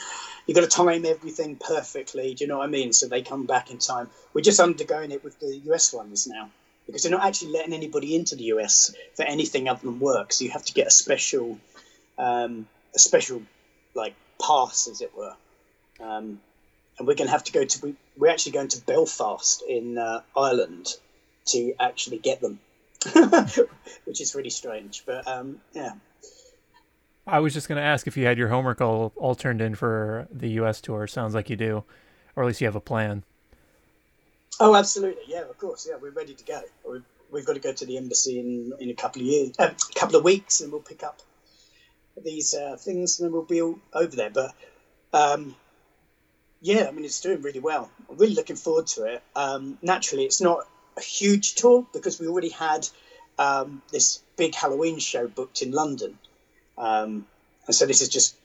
you've 0.46 0.54
got 0.54 0.62
to 0.62 0.66
time 0.66 1.04
everything 1.06 1.56
perfectly. 1.56 2.34
Do 2.34 2.44
you 2.44 2.48
know 2.48 2.58
what 2.58 2.68
I 2.68 2.70
mean? 2.70 2.92
So 2.92 3.08
they 3.08 3.22
come 3.22 3.46
back 3.46 3.70
in 3.70 3.78
time. 3.78 4.08
We're 4.34 4.42
just 4.42 4.60
undergoing 4.60 5.12
it 5.12 5.24
with 5.24 5.38
the 5.40 5.56
US 5.70 5.92
ones 5.92 6.26
now. 6.26 6.50
because 6.86 7.02
they're 7.02 7.12
not 7.12 7.24
actually 7.24 7.52
letting 7.52 7.72
anybody 7.72 8.16
into 8.16 8.36
the 8.36 8.44
US 8.44 8.94
for 9.14 9.22
anything 9.22 9.68
other 9.68 9.80
than 9.82 10.00
work. 10.00 10.32
So 10.32 10.44
you 10.44 10.50
have 10.50 10.64
to 10.64 10.72
get 10.72 10.88
a 10.88 10.90
special, 10.90 11.58
um, 12.18 12.66
a 12.94 12.98
special 12.98 13.42
like 13.94 14.14
pass, 14.44 14.88
as 14.88 15.00
it 15.00 15.16
were. 15.16 15.34
Um, 16.00 16.40
and 16.98 17.06
we're 17.06 17.14
going 17.14 17.28
to 17.28 17.32
have 17.32 17.44
to 17.44 17.52
go 17.52 17.64
to. 17.64 17.86
We, 17.86 17.94
we're 18.16 18.30
actually 18.30 18.52
going 18.52 18.68
to 18.68 18.80
Belfast 18.82 19.62
in 19.66 19.98
uh, 19.98 20.22
Ireland 20.36 20.88
to 21.46 21.74
actually 21.80 22.18
get 22.18 22.40
them, 22.40 22.60
which 24.04 24.20
is 24.20 24.34
really 24.34 24.50
strange. 24.50 25.04
But 25.06 25.26
um, 25.26 25.60
yeah. 25.72 25.92
I 27.26 27.38
was 27.40 27.54
just 27.54 27.68
going 27.68 27.76
to 27.76 27.82
ask 27.82 28.06
if 28.06 28.16
you 28.16 28.26
had 28.26 28.38
your 28.38 28.48
homework 28.48 28.80
all, 28.80 29.12
all 29.16 29.34
turned 29.34 29.60
in 29.60 29.74
for 29.74 30.26
the 30.32 30.48
U.S. 30.50 30.80
tour. 30.80 31.06
Sounds 31.06 31.34
like 31.34 31.50
you 31.50 31.56
do, 31.56 31.84
or 32.34 32.42
at 32.42 32.46
least 32.46 32.60
you 32.60 32.66
have 32.66 32.76
a 32.76 32.80
plan. 32.80 33.24
Oh, 34.58 34.74
absolutely. 34.74 35.22
Yeah, 35.28 35.42
of 35.42 35.56
course. 35.58 35.86
Yeah, 35.88 35.96
we're 36.00 36.10
ready 36.10 36.34
to 36.34 36.44
go. 36.44 36.60
We've, 36.88 37.04
we've 37.30 37.46
got 37.46 37.54
to 37.54 37.60
go 37.60 37.72
to 37.72 37.86
the 37.86 37.96
embassy 37.96 38.40
in, 38.40 38.72
in 38.80 38.90
a 38.90 38.94
couple 38.94 39.22
of 39.22 39.26
years, 39.26 39.52
a 39.58 39.70
uh, 39.70 39.74
couple 39.94 40.16
of 40.16 40.24
weeks, 40.24 40.60
and 40.60 40.72
we'll 40.72 40.82
pick 40.82 41.02
up 41.02 41.20
these 42.22 42.54
uh, 42.54 42.76
things, 42.76 43.18
and 43.18 43.26
then 43.26 43.32
we'll 43.32 43.42
be 43.42 43.62
all 43.62 43.78
over 43.94 44.14
there. 44.14 44.30
But 44.30 44.54
um, 45.12 45.54
yeah, 46.60 46.86
I 46.88 46.90
mean, 46.90 47.04
it's 47.04 47.20
doing 47.20 47.42
really 47.42 47.60
well. 47.60 47.90
I'm 48.08 48.16
really 48.16 48.34
looking 48.34 48.56
forward 48.56 48.88
to 48.88 49.04
it. 49.04 49.22
Um, 49.34 49.78
naturally, 49.82 50.24
it's 50.24 50.40
not 50.40 50.66
a 51.00 51.04
huge 51.04 51.54
tour 51.54 51.86
because 51.92 52.20
we 52.20 52.28
already 52.28 52.50
had 52.50 52.88
um, 53.38 53.82
this 53.90 54.22
big 54.36 54.54
Halloween 54.54 54.98
show 54.98 55.26
booked 55.26 55.62
in 55.62 55.72
London, 55.72 56.18
um, 56.78 57.26
and 57.66 57.74
so 57.74 57.86
this 57.86 58.00
is 58.00 58.08
just 58.08 58.36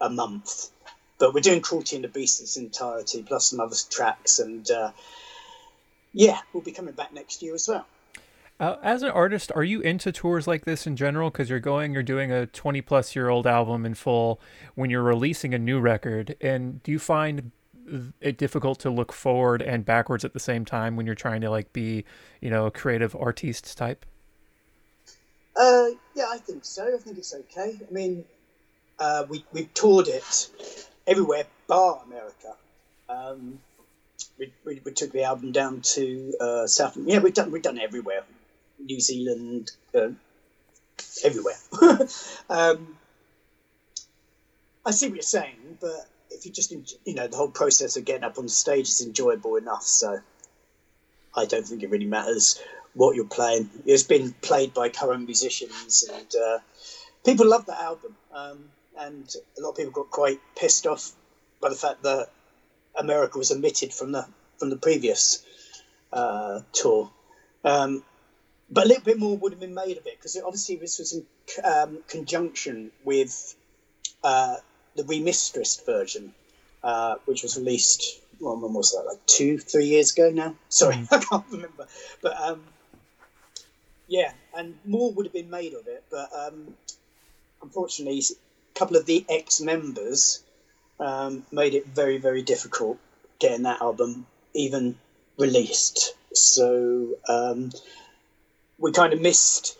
a 0.00 0.08
month. 0.08 0.70
But 1.18 1.34
we're 1.34 1.40
doing 1.40 1.60
Cruelty 1.60 1.96
and 1.96 2.04
the 2.04 2.08
Beast 2.08 2.40
in 2.40 2.44
its 2.44 2.56
entirety, 2.56 3.22
plus 3.22 3.50
some 3.50 3.60
other 3.60 3.76
tracks, 3.90 4.38
and 4.38 4.68
uh, 4.70 4.92
yeah, 6.12 6.38
we'll 6.52 6.62
be 6.62 6.72
coming 6.72 6.94
back 6.94 7.12
next 7.12 7.42
year 7.42 7.54
as 7.54 7.68
well. 7.68 7.86
Uh, 8.60 8.76
as 8.82 9.02
an 9.02 9.10
artist, 9.10 9.50
are 9.56 9.64
you 9.64 9.80
into 9.80 10.12
tours 10.12 10.46
like 10.46 10.64
this 10.64 10.86
in 10.86 10.94
general? 10.94 11.30
Because 11.30 11.50
you're 11.50 11.58
going, 11.58 11.92
you're 11.92 12.02
doing 12.02 12.30
a 12.30 12.46
20 12.46 12.80
plus 12.82 13.16
year 13.16 13.28
old 13.28 13.44
album 13.44 13.84
in 13.84 13.94
full 13.94 14.40
when 14.76 14.88
you're 14.88 15.02
releasing 15.02 15.52
a 15.52 15.58
new 15.58 15.80
record. 15.80 16.36
And 16.40 16.80
do 16.84 16.92
you 16.92 17.00
find 17.00 17.50
it 18.20 18.36
difficult 18.36 18.78
to 18.80 18.90
look 18.90 19.12
forward 19.12 19.62
and 19.62 19.84
backwards 19.84 20.24
at 20.24 20.32
the 20.32 20.40
same 20.40 20.64
time 20.64 20.96
when 20.96 21.06
you're 21.06 21.14
trying 21.14 21.40
to 21.40 21.50
like 21.50 21.72
be, 21.72 22.04
you 22.40 22.50
know, 22.50 22.66
a 22.66 22.70
creative 22.70 23.14
artiste 23.16 23.76
type? 23.76 24.06
Uh, 25.56 25.88
yeah, 26.14 26.26
I 26.30 26.38
think 26.38 26.64
so. 26.64 26.94
I 26.94 26.98
think 26.98 27.18
it's 27.18 27.34
okay. 27.34 27.78
I 27.88 27.92
mean, 27.92 28.24
uh, 28.98 29.26
we 29.28 29.44
we've 29.52 29.72
toured 29.74 30.08
it 30.08 30.48
everywhere 31.06 31.44
bar 31.66 32.00
America. 32.06 32.54
Um, 33.08 33.58
we, 34.38 34.52
we, 34.64 34.80
we, 34.84 34.92
took 34.92 35.12
the 35.12 35.24
album 35.24 35.52
down 35.52 35.82
to 35.82 36.34
uh, 36.40 36.66
South. 36.66 36.96
Yeah, 36.96 37.18
we've 37.18 37.34
done 37.34 37.50
we've 37.50 37.62
done 37.62 37.78
everywhere. 37.78 38.24
New 38.78 39.00
Zealand, 39.00 39.72
uh, 39.94 40.08
everywhere. 41.24 41.56
um, 42.50 42.96
I 44.84 44.90
see 44.90 45.06
what 45.06 45.14
you're 45.14 45.22
saying, 45.22 45.78
but 45.80 46.06
if 46.34 46.46
you 46.46 46.52
just 46.52 46.72
you 47.04 47.14
know 47.14 47.26
the 47.26 47.36
whole 47.36 47.50
process 47.50 47.96
of 47.96 48.04
getting 48.04 48.24
up 48.24 48.38
on 48.38 48.48
stage 48.48 48.88
is 48.88 49.00
enjoyable 49.00 49.56
enough, 49.56 49.82
so 49.82 50.20
I 51.36 51.44
don't 51.44 51.66
think 51.66 51.82
it 51.82 51.90
really 51.90 52.06
matters 52.06 52.60
what 52.94 53.16
you're 53.16 53.24
playing. 53.24 53.70
It's 53.86 54.02
been 54.02 54.34
played 54.42 54.74
by 54.74 54.88
current 54.88 55.24
musicians, 55.24 56.08
and 56.12 56.32
uh, 56.34 56.58
people 57.24 57.48
love 57.48 57.66
the 57.66 57.80
album. 57.80 58.16
Um, 58.34 58.64
and 58.98 59.34
a 59.58 59.60
lot 59.62 59.70
of 59.70 59.76
people 59.76 59.92
got 59.92 60.10
quite 60.10 60.40
pissed 60.56 60.86
off 60.86 61.12
by 61.60 61.68
the 61.68 61.74
fact 61.74 62.02
that 62.02 62.28
America 62.94 63.38
was 63.38 63.50
omitted 63.50 63.92
from 63.92 64.12
the 64.12 64.26
from 64.58 64.70
the 64.70 64.76
previous 64.76 65.44
uh, 66.12 66.60
tour. 66.72 67.10
Um, 67.64 68.02
but 68.70 68.84
a 68.84 68.88
little 68.88 69.04
bit 69.04 69.18
more 69.18 69.36
would 69.36 69.52
have 69.52 69.60
been 69.60 69.74
made 69.74 69.98
of 69.98 70.06
it 70.06 70.16
because 70.18 70.36
obviously 70.36 70.76
this 70.76 70.98
was 70.98 71.12
in 71.12 71.26
um, 71.64 71.98
conjunction 72.08 72.90
with 73.04 73.54
uh, 74.24 74.56
the 74.96 75.04
remistressed 75.04 75.86
version, 75.86 76.34
uh, 76.82 77.16
which 77.24 77.42
was 77.42 77.56
released. 77.56 78.20
Well, 78.40 78.56
when 78.58 78.72
was 78.72 78.92
that? 78.92 79.04
Like 79.06 79.24
two, 79.26 79.58
three 79.58 79.86
years 79.86 80.12
ago 80.12 80.30
now. 80.30 80.54
Sorry, 80.68 80.96
mm. 80.96 81.08
I 81.12 81.18
can't 81.18 81.44
remember. 81.50 81.86
But 82.20 82.40
um, 82.40 82.62
yeah, 84.08 84.32
and 84.54 84.76
more 84.84 85.12
would 85.12 85.26
have 85.26 85.32
been 85.32 85.50
made 85.50 85.74
of 85.74 85.86
it. 85.86 86.04
But 86.10 86.30
um, 86.36 86.74
unfortunately, 87.62 88.20
a 88.20 88.78
couple 88.78 88.96
of 88.96 89.06
the 89.06 89.24
ex-members 89.28 90.42
um, 91.00 91.44
made 91.52 91.74
it 91.74 91.86
very, 91.86 92.18
very 92.18 92.42
difficult 92.42 92.98
getting 93.38 93.62
that 93.62 93.80
album 93.80 94.26
even 94.54 94.96
released. 95.38 96.14
So 96.32 97.16
um, 97.28 97.72
we 98.78 98.92
kind 98.92 99.12
of 99.12 99.20
missed. 99.20 99.78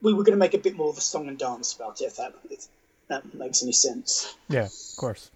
We 0.00 0.14
were 0.14 0.22
going 0.22 0.36
to 0.36 0.38
make 0.38 0.54
a 0.54 0.58
bit 0.58 0.76
more 0.76 0.90
of 0.90 0.98
a 0.98 1.00
song 1.00 1.28
and 1.28 1.38
dance 1.38 1.74
about 1.74 2.00
it, 2.00 2.04
if 2.04 2.16
that, 2.16 2.34
if 2.50 2.66
that 3.08 3.34
makes 3.34 3.62
any 3.62 3.72
sense. 3.72 4.36
Yeah, 4.48 4.66
of 4.66 4.96
course. 4.96 5.30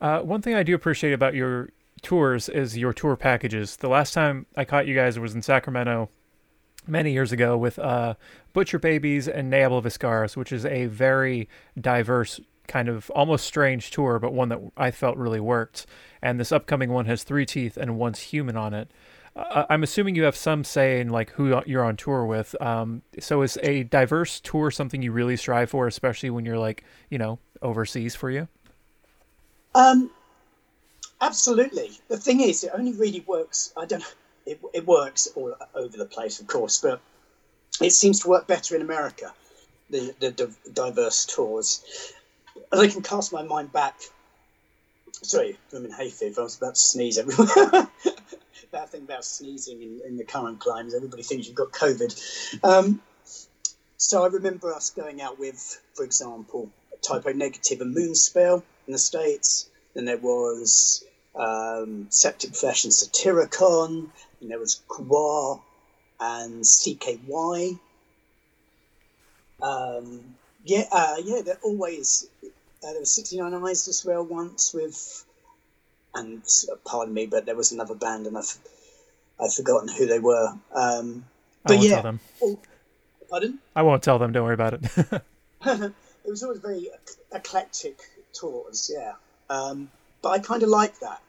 Uh, 0.00 0.20
one 0.20 0.42
thing 0.42 0.54
I 0.54 0.62
do 0.62 0.74
appreciate 0.74 1.12
about 1.12 1.34
your 1.34 1.70
tours 2.02 2.48
is 2.48 2.76
your 2.76 2.92
tour 2.92 3.16
packages. 3.16 3.76
The 3.76 3.88
last 3.88 4.12
time 4.12 4.46
I 4.56 4.64
caught 4.64 4.86
you 4.86 4.94
guys 4.94 5.18
was 5.18 5.34
in 5.34 5.42
Sacramento 5.42 6.08
many 6.86 7.12
years 7.12 7.30
ago 7.32 7.56
with 7.56 7.78
uh, 7.78 8.14
Butcher 8.52 8.78
Babies 8.78 9.28
and 9.28 9.48
Ne 9.48 9.60
Obliviscaris, 9.60 10.36
which 10.36 10.52
is 10.52 10.66
a 10.66 10.86
very 10.86 11.48
diverse 11.80 12.40
kind 12.66 12.88
of 12.88 13.10
almost 13.10 13.46
strange 13.46 13.90
tour, 13.90 14.18
but 14.18 14.32
one 14.32 14.48
that 14.48 14.60
I 14.76 14.90
felt 14.90 15.16
really 15.16 15.40
worked. 15.40 15.86
And 16.20 16.38
this 16.38 16.52
upcoming 16.52 16.90
one 16.90 17.06
has 17.06 17.24
3Teeth 17.24 17.76
and 17.76 17.98
Once 17.98 18.20
Human 18.20 18.56
on 18.56 18.74
it. 18.74 18.90
Uh, 19.34 19.64
I'm 19.70 19.82
assuming 19.82 20.14
you 20.14 20.24
have 20.24 20.36
some 20.36 20.62
say 20.62 21.00
in 21.00 21.08
like 21.08 21.30
who 21.30 21.62
you're 21.66 21.84
on 21.84 21.96
tour 21.96 22.26
with. 22.26 22.54
Um, 22.60 23.02
so 23.18 23.42
is 23.42 23.58
a 23.62 23.84
diverse 23.84 24.40
tour 24.40 24.70
something 24.70 25.00
you 25.02 25.12
really 25.12 25.36
strive 25.36 25.70
for, 25.70 25.86
especially 25.86 26.30
when 26.30 26.44
you're 26.44 26.58
like 26.58 26.84
you 27.08 27.18
know 27.18 27.38
overseas 27.62 28.14
for 28.14 28.30
you? 28.30 28.48
Um, 29.74 30.10
absolutely. 31.20 31.92
The 32.08 32.18
thing 32.18 32.40
is, 32.40 32.64
it 32.64 32.72
only 32.74 32.92
really 32.92 33.24
works. 33.26 33.72
I 33.76 33.86
don't 33.86 34.00
know. 34.00 34.06
It, 34.44 34.60
it 34.74 34.86
works 34.86 35.28
all 35.36 35.54
over 35.74 35.96
the 35.96 36.04
place, 36.04 36.40
of 36.40 36.48
course, 36.48 36.80
but 36.80 37.00
it 37.80 37.92
seems 37.92 38.20
to 38.20 38.28
work 38.28 38.46
better 38.46 38.76
in 38.76 38.82
America. 38.82 39.32
The 39.88 40.14
the, 40.20 40.30
the 40.30 40.70
diverse 40.72 41.24
tours. 41.24 42.12
As 42.70 42.80
I 42.80 42.88
can 42.88 43.02
cast 43.02 43.32
my 43.32 43.42
mind 43.42 43.72
back. 43.72 43.94
Sorry, 45.22 45.56
I'm 45.74 45.84
in 45.84 45.92
hay 45.92 46.10
fever. 46.10 46.40
I 46.40 46.44
was 46.44 46.56
about 46.56 46.74
to 46.74 46.80
sneeze 46.80 47.16
everywhere. 47.16 47.88
bad 48.70 48.88
thing 48.88 49.02
about 49.02 49.24
sneezing 49.24 49.82
in, 49.82 50.00
in 50.06 50.16
the 50.16 50.24
current 50.24 50.60
climate. 50.60 50.88
Is 50.88 50.94
everybody 50.94 51.22
thinks 51.22 51.46
you've 51.46 51.56
got 51.56 51.72
COVID. 51.72 52.64
Um, 52.64 53.00
so 53.96 54.24
I 54.24 54.28
remember 54.28 54.72
us 54.72 54.90
going 54.90 55.22
out 55.22 55.38
with, 55.38 55.80
for 55.94 56.04
example, 56.04 56.70
Type 57.02 57.26
O 57.26 57.32
Negative 57.32 57.80
and 57.80 57.96
Moonspell 57.96 58.62
in 58.86 58.92
the 58.92 58.98
States. 58.98 59.68
Then 59.94 60.04
there 60.04 60.18
was 60.18 61.04
um, 61.34 62.06
Septic 62.10 62.54
Flesh 62.54 62.84
and 62.84 62.92
Satyricon. 62.92 64.10
And 64.40 64.50
there 64.50 64.58
was 64.58 64.82
Kwa 64.88 65.60
and 66.20 66.62
CKY. 66.62 67.78
Um, 69.62 70.34
yeah, 70.64 70.84
uh, 70.90 71.16
yeah, 71.24 71.42
they're 71.44 71.58
always. 71.62 72.28
Uh, 72.44 72.48
there 72.90 73.00
was 73.00 73.14
69 73.14 73.54
Eyes 73.54 73.86
as 73.86 74.04
well 74.04 74.24
once 74.24 74.74
with 74.74 75.24
and 76.14 76.42
uh, 76.70 76.76
pardon 76.84 77.14
me, 77.14 77.26
but 77.26 77.46
there 77.46 77.56
was 77.56 77.72
another 77.72 77.94
band, 77.94 78.26
and 78.26 78.36
I've 78.36 78.58
I've 79.40 79.54
forgotten 79.54 79.88
who 79.88 80.06
they 80.06 80.18
were. 80.18 80.54
Um, 80.74 81.24
but 81.64 81.80
yeah, 81.80 82.12
all, 82.40 82.60
pardon? 83.30 83.58
I 83.74 83.82
won't 83.82 84.02
tell 84.02 84.18
them. 84.18 84.32
Don't 84.32 84.44
worry 84.44 84.54
about 84.54 84.74
it. 84.74 84.82
it 85.64 86.30
was 86.30 86.42
always 86.42 86.58
very 86.58 86.88
eclectic 87.32 88.00
tours, 88.32 88.90
yeah. 88.92 89.12
Um, 89.50 89.90
but 90.22 90.30
I 90.30 90.38
kind 90.38 90.62
of 90.62 90.68
like 90.68 90.98
that. 91.00 91.20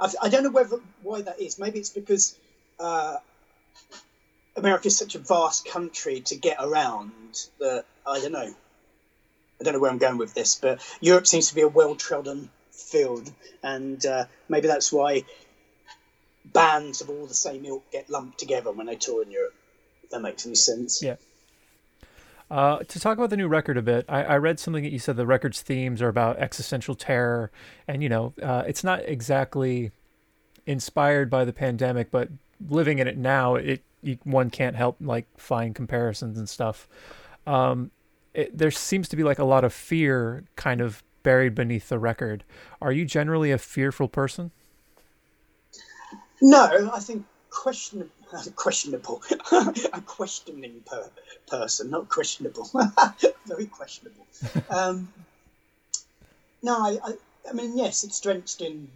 I've, 0.00 0.14
I, 0.20 0.28
don't 0.28 0.42
know 0.42 0.50
whether 0.50 0.78
why 1.02 1.22
that 1.22 1.40
is. 1.40 1.58
Maybe 1.58 1.78
it's 1.78 1.90
because 1.90 2.36
uh, 2.80 3.16
America 4.56 4.88
is 4.88 4.96
such 4.96 5.14
a 5.14 5.18
vast 5.18 5.66
country 5.66 6.20
to 6.22 6.36
get 6.36 6.56
around 6.60 7.12
that 7.60 7.84
I 8.06 8.20
don't 8.20 8.32
know. 8.32 8.54
I 9.60 9.64
don't 9.64 9.74
know 9.74 9.80
where 9.80 9.90
I'm 9.90 9.98
going 9.98 10.18
with 10.18 10.34
this, 10.34 10.56
but 10.56 10.82
Europe 11.00 11.26
seems 11.26 11.48
to 11.50 11.54
be 11.54 11.60
a 11.60 11.68
well-trodden 11.68 12.50
field, 12.82 13.30
and 13.62 14.04
uh, 14.04 14.24
maybe 14.48 14.68
that's 14.68 14.92
why 14.92 15.24
bands 16.44 17.00
of 17.00 17.08
all 17.08 17.26
the 17.26 17.34
same 17.34 17.64
ilk 17.64 17.90
get 17.90 18.10
lumped 18.10 18.38
together 18.38 18.72
when 18.72 18.86
they 18.86 18.96
tour 18.96 19.22
in 19.22 19.30
Europe. 19.30 19.54
If 20.02 20.10
that 20.10 20.20
makes 20.20 20.44
any 20.44 20.54
sense. 20.54 21.02
Yeah. 21.02 21.16
Uh, 22.50 22.80
to 22.80 23.00
talk 23.00 23.16
about 23.16 23.30
the 23.30 23.36
new 23.36 23.48
record 23.48 23.78
a 23.78 23.82
bit, 23.82 24.04
I, 24.10 24.24
I, 24.24 24.36
read 24.36 24.60
something 24.60 24.82
that 24.82 24.92
you 24.92 24.98
said 24.98 25.16
the 25.16 25.24
record's 25.24 25.62
themes 25.62 26.02
are 26.02 26.08
about 26.08 26.36
existential 26.36 26.94
terror, 26.94 27.50
and 27.88 28.02
you 28.02 28.10
know, 28.10 28.34
uh, 28.42 28.64
it's 28.66 28.84
not 28.84 29.00
exactly 29.06 29.90
inspired 30.66 31.30
by 31.30 31.46
the 31.46 31.52
pandemic, 31.54 32.10
but 32.10 32.28
living 32.68 32.98
in 32.98 33.08
it 33.08 33.16
now, 33.16 33.54
it 33.54 33.82
you, 34.02 34.18
one 34.24 34.50
can't 34.50 34.76
help 34.76 34.96
like 35.00 35.26
find 35.38 35.74
comparisons 35.74 36.36
and 36.36 36.46
stuff. 36.46 36.86
Um, 37.46 37.90
it, 38.34 38.56
there 38.56 38.70
seems 38.70 39.08
to 39.08 39.16
be 39.16 39.22
like 39.22 39.38
a 39.38 39.44
lot 39.44 39.64
of 39.64 39.72
fear 39.72 40.44
kind 40.56 40.82
of 40.82 41.02
buried 41.22 41.54
beneath 41.54 41.88
the 41.88 41.98
record. 41.98 42.44
Are 42.80 42.92
you 42.92 43.04
generally 43.04 43.50
a 43.50 43.58
fearful 43.58 44.08
person? 44.08 44.50
No, 46.40 46.90
I 46.92 46.98
think 47.00 47.24
question, 47.50 48.10
questionable, 48.56 49.22
a 49.92 50.00
questioning 50.04 50.82
per, 50.86 51.08
person, 51.46 51.90
not 51.90 52.08
questionable, 52.08 52.68
very 53.46 53.66
questionable. 53.66 54.26
Um, 54.70 55.12
no, 56.62 56.76
I, 56.78 56.98
I, 57.04 57.12
I, 57.50 57.52
mean, 57.52 57.76
yes, 57.76 58.04
it's 58.04 58.20
drenched 58.20 58.60
in 58.60 58.88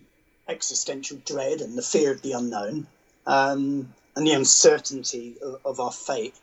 existential 0.49 1.19
dread 1.25 1.61
and 1.61 1.77
the 1.77 1.83
fear 1.83 2.13
of 2.13 2.23
the 2.23 2.33
unknown 2.33 2.87
um, 3.27 3.93
and 4.15 4.27
the 4.27 4.33
uncertainty 4.33 5.37
of, 5.43 5.61
of 5.65 5.81
our 5.81 5.93
fate. 5.93 6.35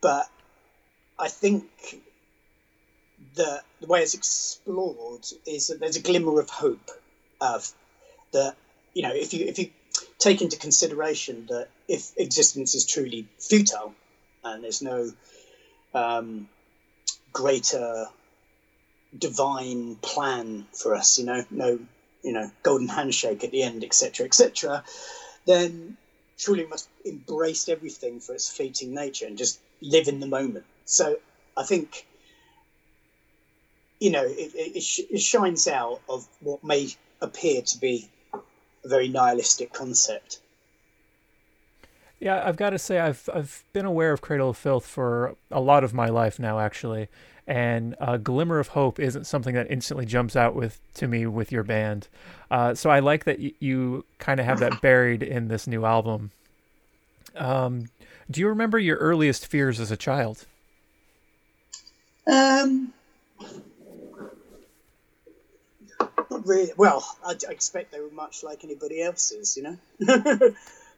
But 0.00 0.28
I 1.18 1.28
think 1.28 1.64
that 3.38 3.62
the 3.80 3.86
way 3.86 4.02
it's 4.02 4.14
explored 4.14 5.26
is 5.46 5.68
that 5.68 5.80
there's 5.80 5.96
a 5.96 6.02
glimmer 6.02 6.40
of 6.40 6.50
hope 6.50 6.90
of 7.40 7.72
that 8.32 8.56
you 8.94 9.02
know 9.02 9.12
if 9.14 9.32
you 9.32 9.46
if 9.46 9.58
you 9.58 9.70
take 10.18 10.42
into 10.42 10.58
consideration 10.58 11.46
that 11.48 11.68
if 11.86 12.12
existence 12.16 12.74
is 12.74 12.84
truly 12.84 13.26
futile 13.38 13.94
and 14.44 14.62
there's 14.62 14.82
no 14.82 15.10
um, 15.94 16.48
greater 17.32 18.06
divine 19.16 19.96
plan 19.96 20.66
for 20.74 20.94
us, 20.94 21.18
you 21.18 21.24
know, 21.24 21.44
no, 21.50 21.78
you 22.22 22.32
know, 22.32 22.50
golden 22.62 22.88
handshake 22.88 23.44
at 23.44 23.50
the 23.50 23.62
end, 23.62 23.84
etc., 23.84 24.26
etc., 24.26 24.84
then 25.46 25.96
we 26.48 26.66
must 26.66 26.88
embrace 27.04 27.68
everything 27.68 28.20
for 28.20 28.34
its 28.34 28.48
fleeting 28.48 28.94
nature 28.94 29.26
and 29.26 29.38
just 29.38 29.60
live 29.80 30.08
in 30.08 30.20
the 30.20 30.26
moment. 30.26 30.64
So 30.84 31.18
I 31.56 31.64
think, 31.64 32.06
you 34.00 34.10
know, 34.10 34.24
it, 34.24 34.52
it, 34.54 35.06
it 35.10 35.20
shines 35.20 35.66
out 35.66 36.00
of 36.08 36.26
what 36.40 36.62
may 36.62 36.88
appear 37.20 37.62
to 37.62 37.78
be 37.78 38.08
a 38.34 38.88
very 38.88 39.08
nihilistic 39.08 39.72
concept. 39.72 40.40
Yeah, 42.20 42.42
I've 42.44 42.56
got 42.56 42.70
to 42.70 42.78
say 42.78 42.98
I've 42.98 43.28
I've 43.32 43.64
been 43.72 43.84
aware 43.84 44.12
of 44.12 44.20
Cradle 44.20 44.50
of 44.50 44.56
Filth 44.56 44.86
for 44.86 45.36
a 45.50 45.60
lot 45.60 45.84
of 45.84 45.94
my 45.94 46.08
life 46.08 46.38
now, 46.38 46.58
actually, 46.58 47.08
and 47.46 47.94
a 48.00 48.18
glimmer 48.18 48.58
of 48.58 48.68
hope 48.68 48.98
isn't 48.98 49.24
something 49.24 49.54
that 49.54 49.70
instantly 49.70 50.04
jumps 50.04 50.34
out 50.34 50.54
with 50.54 50.80
to 50.94 51.06
me 51.06 51.26
with 51.26 51.52
your 51.52 51.62
band. 51.62 52.08
Uh, 52.50 52.74
so 52.74 52.90
I 52.90 52.98
like 52.98 53.24
that 53.24 53.38
y- 53.38 53.52
you 53.60 54.04
kind 54.18 54.40
of 54.40 54.46
have 54.46 54.58
that 54.60 54.80
buried 54.80 55.22
in 55.22 55.46
this 55.48 55.66
new 55.66 55.84
album. 55.84 56.32
Um, 57.36 57.88
do 58.30 58.40
you 58.40 58.48
remember 58.48 58.78
your 58.78 58.96
earliest 58.96 59.46
fears 59.46 59.78
as 59.78 59.90
a 59.90 59.96
child? 59.96 60.44
Um, 62.26 62.92
not 63.38 63.50
really. 66.30 66.72
Well, 66.76 67.04
I, 67.24 67.34
I, 67.48 67.52
expect 67.52 67.92
they 67.92 68.00
were 68.00 68.10
much 68.10 68.42
like 68.42 68.64
anybody 68.64 69.02
else's, 69.02 69.56
you 69.56 69.62
know. 69.62 69.76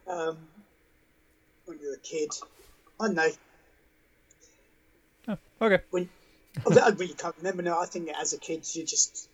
um, 0.07 0.37
when 1.65 1.79
you're 1.81 1.95
a 1.95 1.99
kid, 1.99 2.31
I 2.99 3.07
know. 3.09 3.29
Oh, 5.27 5.37
okay. 5.61 5.83
When 5.91 6.09
I 6.65 6.89
really 6.89 7.13
can't 7.13 7.35
remember 7.37 7.63
now. 7.63 7.79
I 7.79 7.85
think 7.85 8.09
as 8.19 8.33
a 8.33 8.37
kid, 8.37 8.67
you're 8.73 8.85
just, 8.85 9.29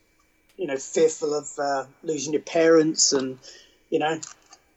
you 0.58 0.68
know, 0.68 0.78
fearful 0.78 1.34
of 1.34 1.50
uh, 1.58 1.86
losing 2.04 2.34
your 2.34 2.42
parents 2.42 3.14
and, 3.14 3.40
you 3.90 4.00
know, 4.00 4.20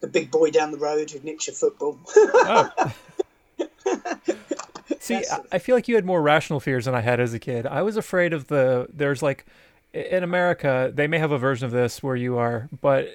the 0.01 0.07
big 0.07 0.31
boy 0.31 0.51
down 0.51 0.71
the 0.71 0.79
road 0.79 1.11
who 1.11 1.21
nicks 1.21 1.47
your 1.47 1.55
football. 1.55 1.99
oh. 2.17 2.95
See, 4.99 5.23
I 5.51 5.59
feel 5.59 5.75
like 5.75 5.89
you 5.89 5.97
had 5.97 6.05
more 6.05 6.23
rational 6.23 6.61
fears 6.61 6.85
than 6.85 6.95
I 6.95 7.01
had 7.01 7.21
as 7.21 7.35
a 7.35 7.39
kid. 7.39 7.67
I 7.67 7.83
was 7.83 7.97
afraid 7.97 8.33
of 8.33 8.47
the. 8.47 8.87
There's 8.93 9.23
like 9.23 9.45
in 9.93 10.23
America, 10.23 10.93
they 10.95 11.07
may 11.07 11.19
have 11.19 11.33
a 11.33 11.39
version 11.39 11.67
of 11.67 11.73
this 11.73 12.03
where 12.03 12.17
you 12.17 12.39
are, 12.39 12.69
but 12.81 13.09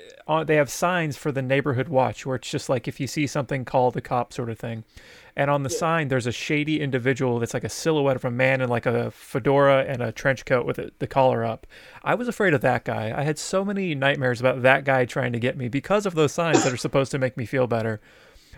they 0.45 0.55
have 0.55 0.69
signs 0.69 1.15
for 1.15 1.31
the 1.31 1.41
neighborhood 1.41 1.87
watch 1.87 2.25
where 2.25 2.35
it's 2.35 2.49
just 2.49 2.67
like 2.67 2.87
if 2.87 2.99
you 2.99 3.07
see 3.07 3.27
something, 3.27 3.63
call 3.63 3.91
the 3.91 4.01
cop 4.01 4.33
sort 4.33 4.49
of 4.49 4.59
thing. 4.59 4.83
And 5.37 5.49
on 5.51 5.63
the 5.63 5.69
yeah. 5.69 5.77
sign, 5.77 6.07
there's 6.07 6.27
a 6.27 6.31
shady 6.31 6.79
individual 6.79 7.39
that's 7.39 7.53
like 7.53 7.65
a 7.65 7.69
silhouette 7.69 8.15
of 8.15 8.23
a 8.23 8.31
man 8.31 8.61
in 8.61 8.69
like 8.69 8.85
a 8.85 9.11
fedora 9.11 9.85
and 9.85 10.01
a 10.01 10.11
trench 10.11 10.45
coat 10.45 10.65
with 10.65 10.79
the 10.97 11.07
collar 11.07 11.43
up. 11.43 11.67
I 12.03 12.15
was 12.15 12.27
afraid 12.27 12.53
of 12.53 12.61
that 12.61 12.85
guy. 12.85 13.13
I 13.15 13.23
had 13.23 13.37
so 13.37 13.65
many 13.65 13.95
nightmares 13.95 14.39
about 14.39 14.61
that 14.61 14.85
guy 14.85 15.05
trying 15.05 15.33
to 15.33 15.39
get 15.39 15.57
me 15.57 15.67
because 15.67 16.05
of 16.05 16.15
those 16.15 16.31
signs 16.31 16.63
that 16.63 16.71
are 16.71 16.77
supposed 16.77 17.11
to 17.11 17.19
make 17.19 17.35
me 17.35 17.45
feel 17.45 17.67
better. 17.67 17.99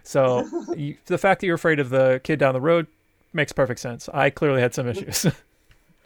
So 0.03 0.47
you, 0.75 0.97
the 1.05 1.17
fact 1.17 1.41
that 1.41 1.47
you're 1.47 1.55
afraid 1.55 1.79
of 1.79 1.89
the 1.89 2.21
kid 2.23 2.39
down 2.39 2.53
the 2.53 2.61
road 2.61 2.87
makes 3.33 3.51
perfect 3.51 3.79
sense. 3.79 4.07
I 4.13 4.29
clearly 4.29 4.61
had 4.61 4.73
some 4.73 4.87
issues. 4.87 5.25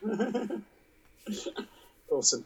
awesome. 2.11 2.45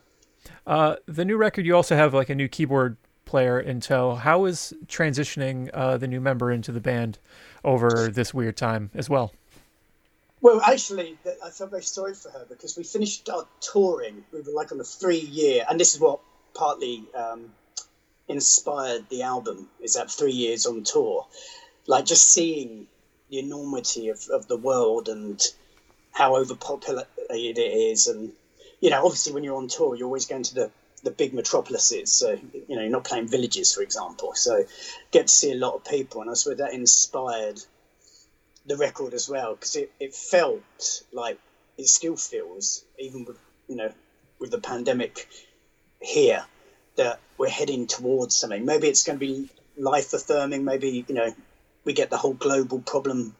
Uh, 0.65 0.95
the 1.05 1.25
new 1.25 1.37
record, 1.37 1.65
you 1.65 1.75
also 1.75 1.95
have 1.95 2.13
like 2.13 2.29
a 2.29 2.35
new 2.35 2.47
keyboard 2.47 2.97
player 3.25 3.59
in 3.59 3.81
tow. 3.81 4.15
How 4.15 4.45
is 4.45 4.73
transitioning 4.87 5.69
uh, 5.73 5.97
the 5.97 6.07
new 6.07 6.21
member 6.21 6.51
into 6.51 6.71
the 6.71 6.79
band 6.79 7.17
over 7.63 8.09
this 8.09 8.33
weird 8.33 8.55
time 8.55 8.91
as 8.93 9.09
well? 9.09 9.33
Well, 10.41 10.61
actually, 10.61 11.17
I 11.43 11.49
felt 11.49 11.71
very 11.71 11.81
sorry 11.81 12.13
for 12.13 12.29
her 12.29 12.45
because 12.47 12.77
we 12.77 12.83
finished 12.83 13.27
our 13.29 13.47
touring. 13.61 14.23
We 14.31 14.41
were 14.41 14.51
like 14.51 14.71
on 14.71 14.79
a 14.79 14.83
three-year, 14.83 15.65
and 15.67 15.79
this 15.79 15.95
is 15.95 15.99
what 15.99 16.19
partly 16.53 17.03
um, 17.15 17.51
inspired 18.27 19.09
the 19.09 19.23
album. 19.23 19.69
Is 19.81 19.95
that 19.95 20.11
three 20.11 20.33
years 20.33 20.67
on 20.67 20.83
tour, 20.83 21.25
like 21.87 22.05
just 22.05 22.29
seeing 22.29 22.85
the 23.29 23.39
enormity 23.39 24.09
of, 24.09 24.27
of 24.31 24.47
the 24.47 24.57
world 24.57 25.09
and 25.09 25.41
how 26.11 26.35
overpopulated 26.35 27.07
it 27.29 27.59
is, 27.59 28.05
and 28.05 28.31
you 28.79 28.89
know, 28.89 29.03
obviously 29.05 29.33
when 29.33 29.43
you're 29.43 29.57
on 29.57 29.67
tour, 29.67 29.95
you're 29.95 30.07
always 30.07 30.25
going 30.25 30.43
to 30.43 30.55
the 30.55 30.71
the 31.03 31.11
big 31.11 31.33
metropolises. 31.33 32.11
So 32.11 32.37
you 32.53 32.75
know, 32.75 32.81
you're 32.81 32.89
not 32.89 33.05
playing 33.05 33.27
villages, 33.27 33.73
for 33.73 33.81
example. 33.81 34.33
So 34.35 34.65
get 35.11 35.27
to 35.27 35.33
see 35.33 35.51
a 35.51 35.55
lot 35.55 35.75
of 35.75 35.85
people, 35.85 36.21
and 36.21 36.29
I 36.29 36.33
swear 36.33 36.55
that 36.55 36.73
inspired 36.73 37.61
the 38.65 38.77
record 38.77 39.13
as 39.13 39.29
well 39.29 39.53
because 39.53 39.75
it, 39.75 39.91
it 39.99 40.13
felt 40.13 41.03
like 41.13 41.39
it 41.77 41.87
still 41.87 42.17
feels 42.17 42.83
even 42.97 43.25
with 43.25 43.37
you 43.67 43.75
know 43.75 43.91
with 44.39 44.51
the 44.51 44.59
pandemic 44.59 45.29
here 46.01 46.43
that 46.95 47.19
we're 47.37 47.49
heading 47.49 47.87
towards 47.87 48.35
something. 48.35 48.65
Maybe 48.65 48.87
it's 48.87 49.03
going 49.03 49.19
to 49.19 49.25
be 49.25 49.49
life 49.77 50.13
affirming. 50.13 50.65
Maybe 50.65 51.05
you 51.07 51.15
know 51.15 51.33
we 51.83 51.93
get 51.93 52.09
the 52.09 52.17
whole 52.17 52.33
global 52.33 52.79
problem. 52.79 53.35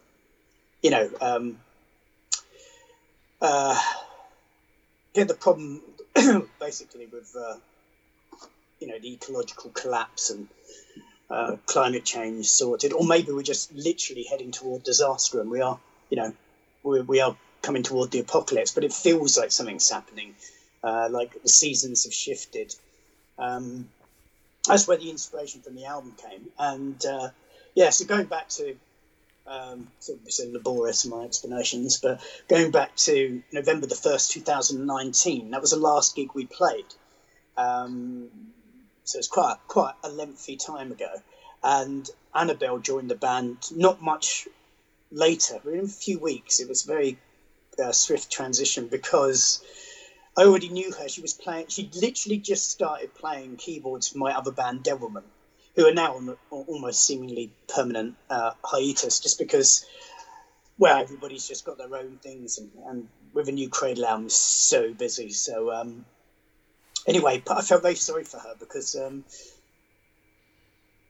You 0.82 0.92
know. 0.92 1.10
Um, 1.20 1.58
uh, 3.42 3.80
get 5.16 5.28
the 5.28 5.34
problem 5.34 5.82
basically 6.60 7.08
with 7.08 7.36
uh, 7.36 7.56
you 8.80 8.88
know 8.88 9.00
the 9.00 9.14
ecological 9.14 9.72
collapse 9.72 10.30
and 10.30 10.48
uh, 11.30 11.56
climate 11.66 12.06
change 12.06 12.46
sorted, 12.46 12.94
or 12.94 13.06
maybe 13.06 13.32
we're 13.32 13.42
just 13.42 13.74
literally 13.74 14.24
heading 14.30 14.52
toward 14.52 14.84
disaster 14.84 15.42
and 15.42 15.50
we 15.50 15.62
are 15.62 15.80
you 16.10 16.18
know 16.18 16.34
we, 16.84 17.02
we 17.02 17.22
are 17.22 17.36
coming 17.62 17.82
toward 17.82 18.12
the 18.12 18.20
apocalypse. 18.20 18.74
But 18.74 18.84
it 18.84 18.94
feels 18.94 19.38
like 19.38 19.52
something's 19.52 19.90
happening, 19.90 20.36
uh, 20.84 21.08
like 21.10 21.42
the 21.42 21.50
seasons 21.50 22.04
have 22.04 22.14
shifted. 22.14 22.76
Um, 23.40 23.90
that's 24.68 24.88
where 24.88 24.98
the 24.98 25.10
inspiration 25.10 25.62
from 25.62 25.76
the 25.76 25.86
album 25.86 26.14
came, 26.30 26.48
and 26.60 27.04
uh, 27.06 27.30
yeah. 27.74 27.90
So 27.90 28.06
going 28.06 28.26
back 28.26 28.50
to 28.50 28.76
um, 29.48 29.88
of 30.10 30.32
so 30.32 30.50
laborious 30.52 31.06
in 31.06 31.12
my 31.12 31.24
explanations, 31.24 31.98
but 31.98 32.22
going 32.48 32.72
back 32.72 32.96
to 32.96 33.44
November 33.52 33.86
the 33.86 33.96
1st, 33.96 34.32
2019, 34.32 35.52
that 35.52 35.62
was 35.62 35.72
the 35.72 35.78
last 35.78 36.16
gig 36.16 36.30
we 36.34 36.46
played. 36.46 36.86
Um, 37.58 38.30
so 39.04 39.20
it's 39.20 39.28
quite, 39.28 39.58
quite 39.68 39.94
a 40.04 40.10
lengthy 40.10 40.56
time 40.56 40.92
ago. 40.92 41.12
And 41.64 42.10
Annabelle 42.34 42.80
joined 42.80 43.10
the 43.10 43.16
band 43.16 43.58
not 43.72 44.02
much 44.02 44.48
later, 45.12 45.60
within 45.64 45.86
a 45.86 45.88
few 45.88 46.20
weeks. 46.20 46.60
It 46.60 46.68
was 46.68 46.84
very 46.84 47.18
uh, 47.84 47.92
swift 47.92 48.32
transition 48.32 48.88
because 48.88 49.64
I 50.38 50.44
already 50.44 50.70
knew 50.70 50.92
her. 50.92 51.08
She 51.08 51.22
was 51.22 51.34
playing, 51.34 51.68
she 51.68 51.90
literally 51.94 52.38
just 52.38 52.72
started 52.72 53.14
playing 53.14 53.58
keyboards 53.58 54.08
for 54.08 54.18
my 54.18 54.36
other 54.36 54.52
band, 54.52 54.84
Devilment 54.84 55.26
who 55.76 55.88
are 55.88 55.94
now 55.94 56.16
on 56.16 56.38
almost 56.50 57.06
seemingly 57.06 57.52
permanent 57.68 58.16
uh, 58.30 58.52
hiatus 58.64 59.20
just 59.20 59.38
because, 59.38 59.86
well, 60.78 60.98
everybody's 61.02 61.48
just 61.48 61.66
got 61.66 61.78
their 61.78 61.94
own 61.96 62.18
things, 62.22 62.58
and, 62.58 62.72
and 62.88 63.08
with 63.34 63.50
a 63.50 63.52
new 63.52 63.70
Cradle 63.70 64.06
album, 64.06 64.28
is 64.28 64.36
so 64.36 64.94
busy. 64.94 65.32
So, 65.32 65.72
um, 65.72 66.06
anyway, 67.06 67.42
but 67.46 67.58
I 67.58 67.62
felt 67.62 67.82
very 67.82 67.96
sorry 67.96 68.24
for 68.24 68.40
her 68.40 68.56
because 68.58 68.96
um, 68.96 69.26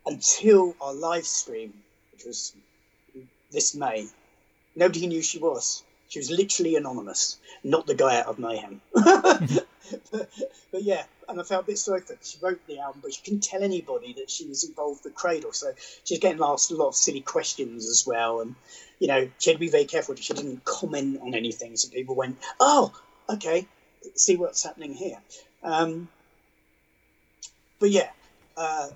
until 0.06 0.76
our 0.82 0.94
live 0.94 1.26
stream, 1.26 1.74
which 2.12 2.26
was 2.26 2.56
this 3.52 3.76
May, 3.76 4.08
nobody 4.76 5.08
knew 5.08 5.22
she 5.22 5.40
was. 5.40 5.84
She 6.08 6.20
was 6.20 6.30
literally 6.30 6.76
anonymous, 6.76 7.38
not 7.64 7.88
the 7.88 7.96
guy 7.96 8.20
out 8.20 8.28
of 8.28 8.40
Mayhem. 8.40 8.82
but, 8.94 9.68
but, 10.72 10.84
yeah, 10.84 11.04
and 11.28 11.40
I 11.40 11.44
felt 11.44 11.64
a 11.64 11.68
bit 11.68 11.78
sorry 11.78 12.02
for 12.02 12.14
her. 12.14 12.20
She 12.24 12.38
wrote 12.42 12.66
the 12.68 12.80
album, 12.80 13.02
but 13.04 13.14
she 13.14 13.22
couldn't 13.22 13.44
tell 13.44 13.64
anybody 13.64 14.14
that 14.14 14.30
she 14.30 14.48
was 14.48 14.64
involved 14.64 15.04
with 15.04 15.16
Cradle. 15.16 15.54
So 15.54 15.74
she's 16.04 16.20
getting 16.20 16.44
asked 16.44 16.72
a 16.72 16.76
lot 16.76 16.90
of 16.90 16.96
silly 16.96 17.22
questions 17.22 17.90
as 17.90 18.06
well. 18.06 18.42
And, 18.42 18.56
you 19.00 19.08
know, 19.08 19.30
she 19.40 19.50
had 19.50 19.56
to 19.56 19.60
be 19.60 19.70
very 19.70 19.86
careful 19.86 20.16
that 20.16 20.24
she 20.24 20.34
didn't 20.34 20.66
comment 20.66 21.20
on 21.22 21.34
anything. 21.34 21.76
So 21.78 21.90
people 21.90 22.16
went, 22.16 22.38
oh, 22.60 22.94
okay, 23.30 23.68
see 24.16 24.36
what's 24.38 24.64
happening 24.64 24.94
here. 24.94 25.20
Um, 25.64 26.08
but 27.80 27.90
yeah, 27.90 28.10
uh, 28.58 28.90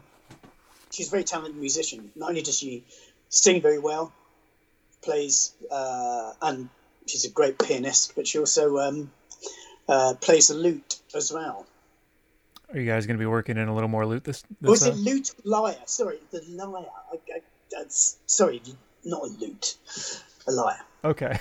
she's 0.92 1.08
a 1.08 1.12
very 1.12 1.24
talented 1.24 1.60
musician. 1.60 2.12
Not 2.16 2.30
only 2.30 2.42
does 2.42 2.58
she 2.58 2.84
sing 3.30 3.62
very 3.62 3.80
well, 3.80 4.12
plays, 5.02 5.54
uh, 5.72 6.34
and 6.42 6.70
she's 7.08 7.26
a 7.26 7.30
great 7.30 7.60
pianist, 7.60 8.16
but 8.16 8.28
she 8.28 8.40
also 8.40 8.78
um, 8.78 9.12
uh, 9.88 10.14
plays 10.22 10.48
the 10.48 10.54
lute 10.54 11.00
as 11.16 11.32
well. 11.32 11.66
Are 12.72 12.80
you 12.80 12.86
guys 12.86 13.08
going 13.08 13.18
to 13.18 13.22
be 13.22 13.26
working 13.26 13.58
in 13.58 13.68
a 13.68 13.74
little 13.74 13.90
more 13.90 14.06
lute 14.06 14.24
this? 14.24 14.44
this 14.62 14.70
Or 14.70 14.74
is 14.74 14.88
uh, 14.88 14.92
it 14.92 14.98
lute 14.98 15.32
lyre? 15.44 15.76
Sorry, 15.86 16.20
the 16.32 16.42
lyre. 16.48 16.86
I, 17.12 17.16
I, 17.36 17.42
that's, 17.72 18.18
sorry, 18.28 18.62
not 19.04 19.24
a 19.24 19.28
lute, 19.28 19.78
a 20.48 20.52
lyre. 20.52 20.86
Okay. 21.04 21.40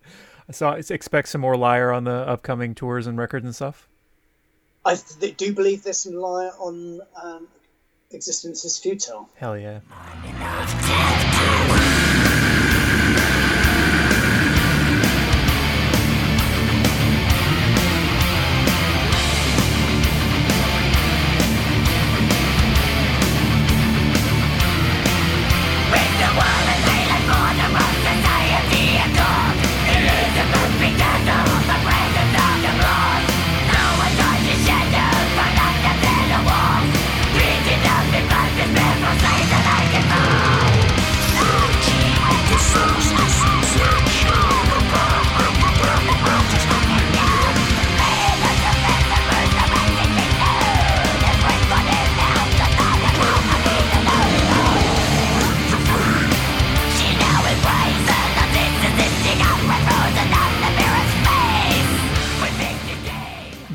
so 0.50 0.70
expect 0.70 1.28
some 1.28 1.40
more 1.40 1.56
Lyre 1.56 1.92
on 1.92 2.04
the 2.04 2.12
upcoming 2.12 2.74
tours 2.74 3.06
and 3.06 3.18
records 3.18 3.44
and 3.44 3.54
stuff. 3.54 3.88
I 4.84 4.94
th- 4.94 5.36
do 5.36 5.52
believe 5.52 5.82
there's 5.82 5.98
some 5.98 6.14
lyre 6.14 6.52
on 6.58 7.00
um, 7.22 7.48
Existence 8.12 8.64
is 8.64 8.76
Futile. 8.78 9.28
Hell 9.36 9.56
yeah. 9.56 9.80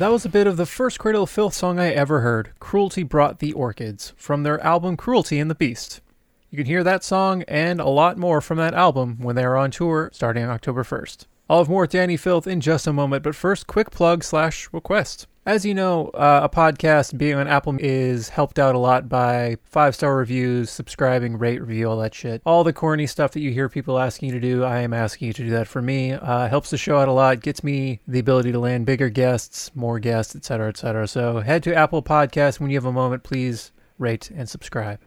That 0.06 0.12
was 0.12 0.24
a 0.24 0.28
bit 0.28 0.46
of 0.46 0.56
the 0.56 0.66
first 0.66 1.00
Cradle 1.00 1.24
of 1.24 1.30
Filth 1.30 1.52
song 1.52 1.80
I 1.80 1.90
ever 1.90 2.20
heard, 2.20 2.52
Cruelty 2.60 3.02
Brought 3.02 3.40
the 3.40 3.52
Orchids, 3.52 4.12
from 4.16 4.44
their 4.44 4.62
album 4.62 4.96
Cruelty 4.96 5.40
and 5.40 5.50
the 5.50 5.54
Beast. 5.56 6.00
You 6.48 6.56
can 6.56 6.66
hear 6.66 6.84
that 6.84 7.02
song 7.02 7.42
and 7.48 7.80
a 7.80 7.88
lot 7.88 8.16
more 8.16 8.40
from 8.40 8.56
that 8.58 8.72
album 8.72 9.16
when 9.20 9.34
they 9.34 9.42
are 9.42 9.56
on 9.56 9.72
tour 9.72 10.10
starting 10.12 10.44
October 10.44 10.84
1st. 10.84 11.26
I'll 11.50 11.58
have 11.58 11.68
more 11.68 11.88
Dani 11.88 12.16
Filth 12.20 12.46
in 12.46 12.60
just 12.60 12.86
a 12.86 12.92
moment, 12.92 13.24
but 13.24 13.34
first, 13.34 13.66
quick 13.66 13.90
plug 13.90 14.22
slash 14.22 14.68
request. 14.70 15.26
As 15.46 15.64
you 15.64 15.74
know, 15.74 16.08
uh, 16.08 16.40
a 16.42 16.48
podcast 16.48 17.16
being 17.16 17.36
on 17.36 17.46
Apple 17.46 17.76
is 17.78 18.30
helped 18.30 18.58
out 18.58 18.74
a 18.74 18.78
lot 18.78 19.08
by 19.08 19.58
five 19.62 19.94
star 19.94 20.16
reviews, 20.16 20.70
subscribing, 20.70 21.38
rate, 21.38 21.60
review, 21.60 21.88
all 21.88 21.98
that 21.98 22.16
shit. 22.16 22.42
All 22.44 22.64
the 22.64 22.72
corny 22.72 23.06
stuff 23.06 23.30
that 23.30 23.40
you 23.40 23.52
hear 23.52 23.68
people 23.68 23.96
asking 23.96 24.30
you 24.30 24.34
to 24.34 24.40
do, 24.40 24.64
I 24.64 24.80
am 24.80 24.92
asking 24.92 25.28
you 25.28 25.32
to 25.34 25.44
do 25.44 25.50
that 25.50 25.68
for 25.68 25.80
me. 25.80 26.14
Uh, 26.14 26.48
helps 26.48 26.70
the 26.70 26.76
show 26.76 26.98
out 26.98 27.06
a 27.06 27.12
lot, 27.12 27.42
gets 27.42 27.62
me 27.62 28.00
the 28.08 28.18
ability 28.18 28.50
to 28.50 28.58
land 28.58 28.86
bigger 28.86 29.08
guests, 29.08 29.70
more 29.76 30.00
guests, 30.00 30.34
etc., 30.34 30.70
etc. 30.70 31.06
So 31.06 31.38
head 31.38 31.62
to 31.62 31.74
Apple 31.76 32.02
Podcasts 32.02 32.58
when 32.58 32.70
you 32.70 32.76
have 32.76 32.84
a 32.84 32.90
moment. 32.90 33.22
Please 33.22 33.70
rate 33.98 34.32
and 34.32 34.48
subscribe. 34.48 34.98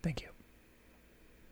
Thank 0.00 0.22
you. 0.22 0.28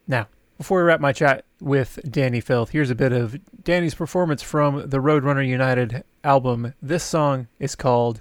Now, 0.07 0.29
before 0.57 0.79
we 0.79 0.85
wrap 0.85 1.01
my 1.01 1.13
chat 1.13 1.47
with 1.61 1.99
Dani 2.05 2.41
Filth, 2.41 2.71
here's 2.71 2.91
a 2.91 2.95
bit 2.95 3.13
of 3.13 3.41
Dani's 3.61 3.97
performance 3.97 4.41
from 4.41 4.89
the 4.89 4.99
Roadrunner 4.99 5.45
United 5.45 6.05
album. 6.23 6.75
This 6.81 7.03
song 7.03 7.49
is 7.59 7.75
called 7.75 8.21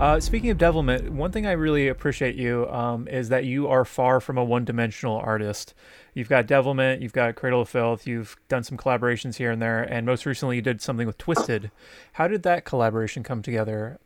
Uh, 0.00 0.18
speaking 0.18 0.48
of 0.48 0.56
devilment, 0.56 1.12
one 1.12 1.30
thing 1.30 1.46
I 1.46 1.52
really 1.52 1.86
appreciate 1.86 2.34
you 2.34 2.66
um, 2.70 3.06
is 3.06 3.28
that 3.28 3.44
you 3.44 3.68
are 3.68 3.84
far 3.84 4.18
from 4.18 4.38
a 4.38 4.44
one-dimensional 4.44 5.18
artist. 5.18 5.74
You've 6.14 6.30
got 6.30 6.46
devilment, 6.46 7.02
you've 7.02 7.12
got 7.12 7.34
Cradle 7.34 7.60
of 7.60 7.68
Filth, 7.68 8.06
you've 8.06 8.34
done 8.48 8.64
some 8.64 8.78
collaborations 8.78 9.36
here 9.36 9.50
and 9.50 9.60
there, 9.60 9.82
and 9.82 10.06
most 10.06 10.24
recently 10.24 10.56
you 10.56 10.62
did 10.62 10.80
something 10.80 11.06
with 11.06 11.18
Twiztid. 11.18 11.70
How 12.14 12.28
did 12.28 12.44
that 12.44 12.64
collaboration 12.64 13.22
come 13.22 13.42
together? 13.42 13.98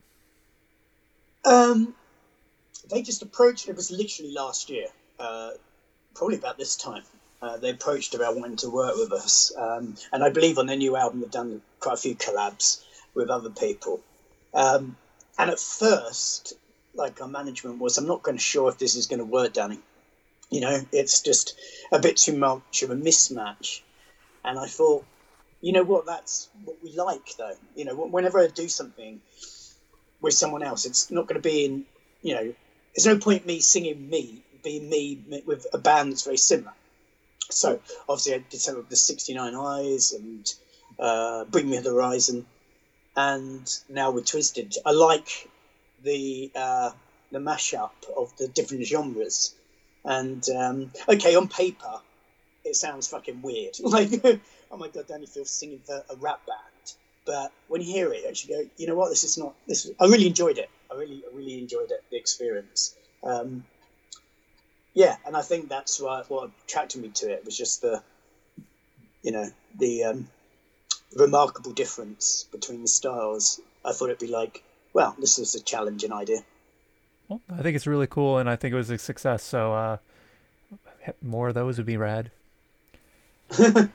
Um, 1.44 1.94
they 2.90 3.02
just 3.02 3.22
approached. 3.22 3.68
It 3.68 3.76
was 3.76 3.92
literally 3.92 4.32
last 4.32 4.70
year, 4.70 4.86
uh, 5.20 5.50
probably 6.16 6.38
about 6.38 6.58
this 6.58 6.74
time. 6.74 7.04
Uh, 7.40 7.56
they 7.58 7.70
approached 7.70 8.16
about 8.16 8.34
wanting 8.34 8.56
to 8.56 8.68
work 8.68 8.96
with 8.96 9.12
us, 9.12 9.52
um, 9.56 9.94
and 10.12 10.24
I 10.24 10.30
believe 10.30 10.58
on 10.58 10.66
their 10.66 10.76
new 10.76 10.96
album 10.96 11.20
they've 11.20 11.30
done 11.30 11.62
quite 11.78 11.94
a 11.94 11.98
few 11.98 12.16
collabs 12.16 12.82
with 13.14 13.30
other 13.30 13.50
people. 13.50 14.00
Um, 14.52 14.96
and 15.38 15.50
at 15.50 15.58
first, 15.58 16.54
like 16.94 17.20
our 17.20 17.28
management 17.28 17.78
was, 17.80 17.98
I'm 17.98 18.06
not 18.06 18.22
going 18.22 18.36
to 18.36 18.42
sure 18.42 18.68
if 18.68 18.78
this 18.78 18.94
is 18.94 19.06
going 19.06 19.18
to 19.18 19.24
work, 19.24 19.54
Dani. 19.54 19.78
You 20.50 20.60
know, 20.60 20.80
it's 20.92 21.22
just 21.22 21.58
a 21.90 21.98
bit 21.98 22.16
too 22.16 22.36
much 22.36 22.82
of 22.82 22.90
a 22.90 22.96
mismatch. 22.96 23.80
And 24.44 24.58
I 24.58 24.66
thought, 24.66 25.04
you 25.60 25.72
know 25.72 25.82
what, 25.82 26.06
that's 26.06 26.48
what 26.64 26.76
we 26.82 26.92
like, 26.92 27.36
though. 27.36 27.56
You 27.74 27.86
know, 27.86 27.94
whenever 27.94 28.38
I 28.38 28.46
do 28.48 28.68
something 28.68 29.20
with 30.20 30.34
someone 30.34 30.62
else, 30.62 30.84
it's 30.84 31.10
not 31.10 31.26
going 31.26 31.40
to 31.40 31.48
be 31.48 31.64
in, 31.64 31.84
you 32.22 32.34
know, 32.34 32.54
there's 32.94 33.06
no 33.06 33.18
point 33.18 33.46
me 33.46 33.60
singing 33.60 34.08
me, 34.08 34.42
being 34.62 34.88
me 34.88 35.42
with 35.46 35.66
a 35.72 35.78
band 35.78 36.12
that's 36.12 36.24
very 36.24 36.36
similar. 36.36 36.72
So 37.50 37.80
obviously, 38.08 38.34
I 38.34 38.38
did 38.38 38.60
some 38.60 38.76
of 38.76 38.88
the 38.88 38.96
69 38.96 39.54
Eyes 39.54 40.12
and 40.12 40.54
uh, 40.98 41.44
Bring 41.46 41.68
Me 41.68 41.78
the 41.78 41.90
Horizon 41.90 42.46
and 43.16 43.70
now 43.88 44.10
with 44.10 44.24
Twiztid. 44.24 44.76
I 44.84 44.92
like 44.92 45.48
the 46.02 46.50
uh, 46.54 46.90
the 47.32 47.38
mashup 47.38 47.92
of 48.16 48.36
the 48.36 48.48
different 48.48 48.86
genres. 48.86 49.54
And 50.04 50.44
um, 50.50 50.92
okay, 51.08 51.34
on 51.34 51.48
paper, 51.48 52.00
it 52.64 52.76
sounds 52.76 53.08
fucking 53.08 53.42
weird. 53.42 53.76
Like, 53.82 54.10
oh 54.70 54.76
my 54.76 54.88
god, 54.88 55.08
Dani 55.08 55.28
Filth 55.28 55.48
singing 55.48 55.80
for 55.84 56.04
a 56.10 56.16
rap 56.16 56.40
band. 56.46 56.94
But 57.26 57.52
when 57.68 57.80
you 57.80 57.86
hear 57.86 58.12
it, 58.12 58.22
you 58.22 58.28
actually 58.28 58.54
go, 58.54 58.70
you 58.76 58.86
know 58.86 58.96
what? 58.96 59.08
This 59.08 59.24
is 59.24 59.38
not. 59.38 59.54
This. 59.66 59.90
I 59.98 60.04
really 60.06 60.26
enjoyed 60.26 60.58
it. 60.58 60.68
I 60.90 60.96
really, 60.96 61.22
I 61.30 61.34
really 61.34 61.58
enjoyed 61.58 61.90
it. 61.90 62.02
The 62.10 62.16
experience. 62.16 62.94
Um, 63.22 63.64
yeah, 64.92 65.16
and 65.26 65.36
I 65.36 65.42
think 65.42 65.68
that's 65.68 66.00
what, 66.00 66.30
what 66.30 66.50
attracted 66.66 67.02
me 67.02 67.08
to 67.08 67.32
it 67.32 67.44
was 67.44 67.56
just 67.56 67.82
the, 67.82 68.02
you 69.22 69.32
know, 69.32 69.46
the 69.76 70.04
um, 70.04 70.28
remarkable 71.16 71.72
difference 71.72 72.46
between 72.50 72.82
the 72.82 72.88
styles. 72.88 73.60
I 73.84 73.92
thought 73.92 74.06
it'd 74.06 74.18
be 74.18 74.26
like, 74.26 74.62
well, 74.92 75.14
this 75.18 75.38
is 75.38 75.54
a 75.54 75.60
challenging 75.60 76.12
idea. 76.12 76.40
Well, 77.28 77.40
I 77.50 77.62
think 77.62 77.76
it's 77.76 77.86
really 77.86 78.06
cool, 78.06 78.38
and 78.38 78.48
I 78.48 78.56
think 78.56 78.72
it 78.72 78.76
was 78.76 78.90
a 78.90 78.98
success. 78.98 79.42
So 79.42 79.74
uh, 79.74 79.96
more 81.22 81.48
of 81.48 81.54
those 81.54 81.78
would 81.78 81.86
be 81.86 81.96
rad. 81.96 82.30
uh, 83.58 83.86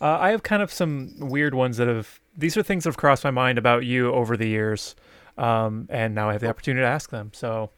I 0.00 0.30
have 0.30 0.42
kind 0.42 0.62
of 0.62 0.72
some 0.72 1.14
weird 1.18 1.54
ones 1.54 1.76
that 1.78 1.88
have. 1.88 2.20
These 2.36 2.56
are 2.56 2.62
things 2.62 2.84
that 2.84 2.90
have 2.90 2.96
crossed 2.96 3.24
my 3.24 3.30
mind 3.30 3.58
about 3.58 3.84
you 3.84 4.12
over 4.12 4.36
the 4.36 4.48
years, 4.48 4.94
um, 5.36 5.88
and 5.90 6.14
now 6.14 6.28
I 6.28 6.32
have 6.32 6.40
the 6.40 6.48
opportunity 6.48 6.82
to 6.82 6.88
ask 6.88 7.10
them. 7.10 7.30
So, 7.34 7.70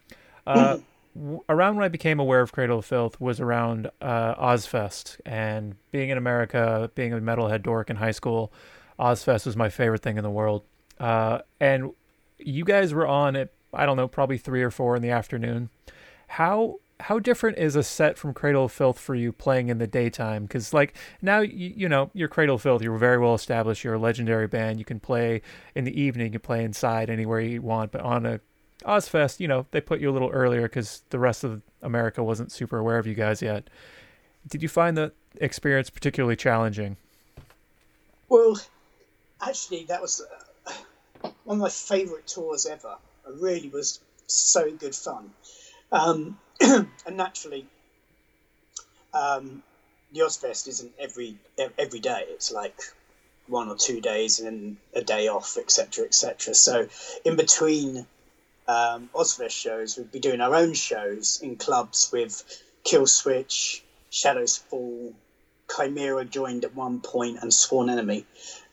uh, 0.46 0.78
around 1.48 1.76
when 1.76 1.84
I 1.84 1.88
became 1.88 2.20
aware 2.20 2.40
of 2.40 2.52
Cradle 2.52 2.78
of 2.78 2.84
Filth 2.84 3.20
was 3.20 3.40
around 3.40 3.90
uh, 4.00 4.34
Ozzfest, 4.34 5.20
and 5.26 5.76
being 5.90 6.10
in 6.10 6.18
America, 6.18 6.90
being 6.94 7.12
a 7.12 7.18
metalhead 7.18 7.62
dork 7.62 7.90
in 7.90 7.96
high 7.96 8.10
school, 8.10 8.52
Ozzfest 8.98 9.46
was 9.46 9.56
my 9.56 9.68
favorite 9.68 10.02
thing 10.02 10.16
in 10.16 10.22
the 10.22 10.30
world. 10.30 10.64
Uh, 10.98 11.40
and 11.58 11.92
you 12.38 12.64
guys 12.64 12.92
were 12.92 13.06
on 13.06 13.36
at 13.36 13.50
I 13.72 13.86
don't 13.86 13.96
know, 13.96 14.08
probably 14.08 14.38
three 14.38 14.62
or 14.62 14.70
four 14.70 14.96
in 14.96 15.02
the 15.02 15.10
afternoon. 15.10 15.70
How 16.28 16.80
how 17.00 17.18
different 17.18 17.56
is 17.56 17.76
a 17.76 17.82
set 17.82 18.18
from 18.18 18.34
Cradle 18.34 18.66
of 18.66 18.72
Filth 18.72 18.98
for 18.98 19.14
you 19.14 19.32
playing 19.32 19.68
in 19.68 19.78
the 19.78 19.86
daytime? 19.86 20.42
Because 20.42 20.74
like 20.74 20.94
now 21.22 21.40
you, 21.40 21.72
you 21.76 21.88
know 21.88 22.10
you're 22.12 22.28
Cradle 22.28 22.56
of 22.56 22.62
Filth, 22.62 22.82
you're 22.82 22.98
very 22.98 23.18
well 23.18 23.34
established, 23.34 23.84
you're 23.84 23.94
a 23.94 23.98
legendary 23.98 24.46
band. 24.46 24.78
You 24.78 24.84
can 24.84 25.00
play 25.00 25.42
in 25.74 25.84
the 25.84 26.00
evening, 26.00 26.26
you 26.26 26.32
can 26.32 26.40
play 26.40 26.64
inside 26.64 27.10
anywhere 27.10 27.40
you 27.40 27.62
want. 27.62 27.92
But 27.92 28.02
on 28.02 28.26
a 28.26 28.40
Ozzfest, 28.82 29.40
you 29.40 29.48
know 29.48 29.66
they 29.70 29.80
put 29.80 30.00
you 30.00 30.10
a 30.10 30.12
little 30.12 30.30
earlier 30.30 30.62
because 30.62 31.02
the 31.10 31.18
rest 31.18 31.44
of 31.44 31.62
America 31.82 32.22
wasn't 32.22 32.52
super 32.52 32.78
aware 32.78 32.98
of 32.98 33.06
you 33.06 33.14
guys 33.14 33.42
yet. 33.42 33.68
Did 34.48 34.62
you 34.62 34.68
find 34.68 34.96
the 34.96 35.12
experience 35.36 35.90
particularly 35.90 36.36
challenging? 36.36 36.96
Well, 38.28 38.60
actually, 39.40 39.84
that 39.84 40.00
was 40.00 40.22
uh, 41.22 41.28
one 41.44 41.58
of 41.58 41.62
my 41.62 41.68
favourite 41.68 42.26
tours 42.26 42.66
ever. 42.66 42.96
It 43.26 43.34
really 43.40 43.68
was 43.68 44.00
so 44.26 44.70
good 44.70 44.94
fun. 44.94 45.30
Um, 45.92 46.38
and 46.60 46.88
naturally, 47.12 47.66
um, 49.12 49.62
the 50.12 50.20
Ozzfest 50.20 50.68
isn't 50.68 50.92
every 50.98 51.36
every 51.78 52.00
day. 52.00 52.24
It's 52.28 52.52
like 52.52 52.80
one 53.46 53.68
or 53.68 53.76
two 53.76 54.00
days 54.00 54.38
and 54.38 54.46
then 54.46 54.76
a 54.94 55.02
day 55.02 55.28
off, 55.28 55.56
etc., 55.58 56.04
etc. 56.04 56.54
So 56.54 56.88
in 57.24 57.36
between 57.36 58.06
um, 58.70 59.10
Ozzfest 59.12 59.50
shows, 59.50 59.96
we'd 59.96 60.12
be 60.12 60.20
doing 60.20 60.40
our 60.40 60.54
own 60.54 60.74
shows 60.74 61.40
in 61.42 61.56
clubs 61.56 62.10
with 62.12 62.44
Killswitch, 62.84 63.80
Shadows 64.10 64.58
Fall, 64.58 65.12
Chimaira 65.66 66.28
joined 66.28 66.64
at 66.64 66.76
one 66.76 67.00
point, 67.00 67.38
and 67.42 67.52
Sworn 67.52 67.90
Enemy. 67.90 68.24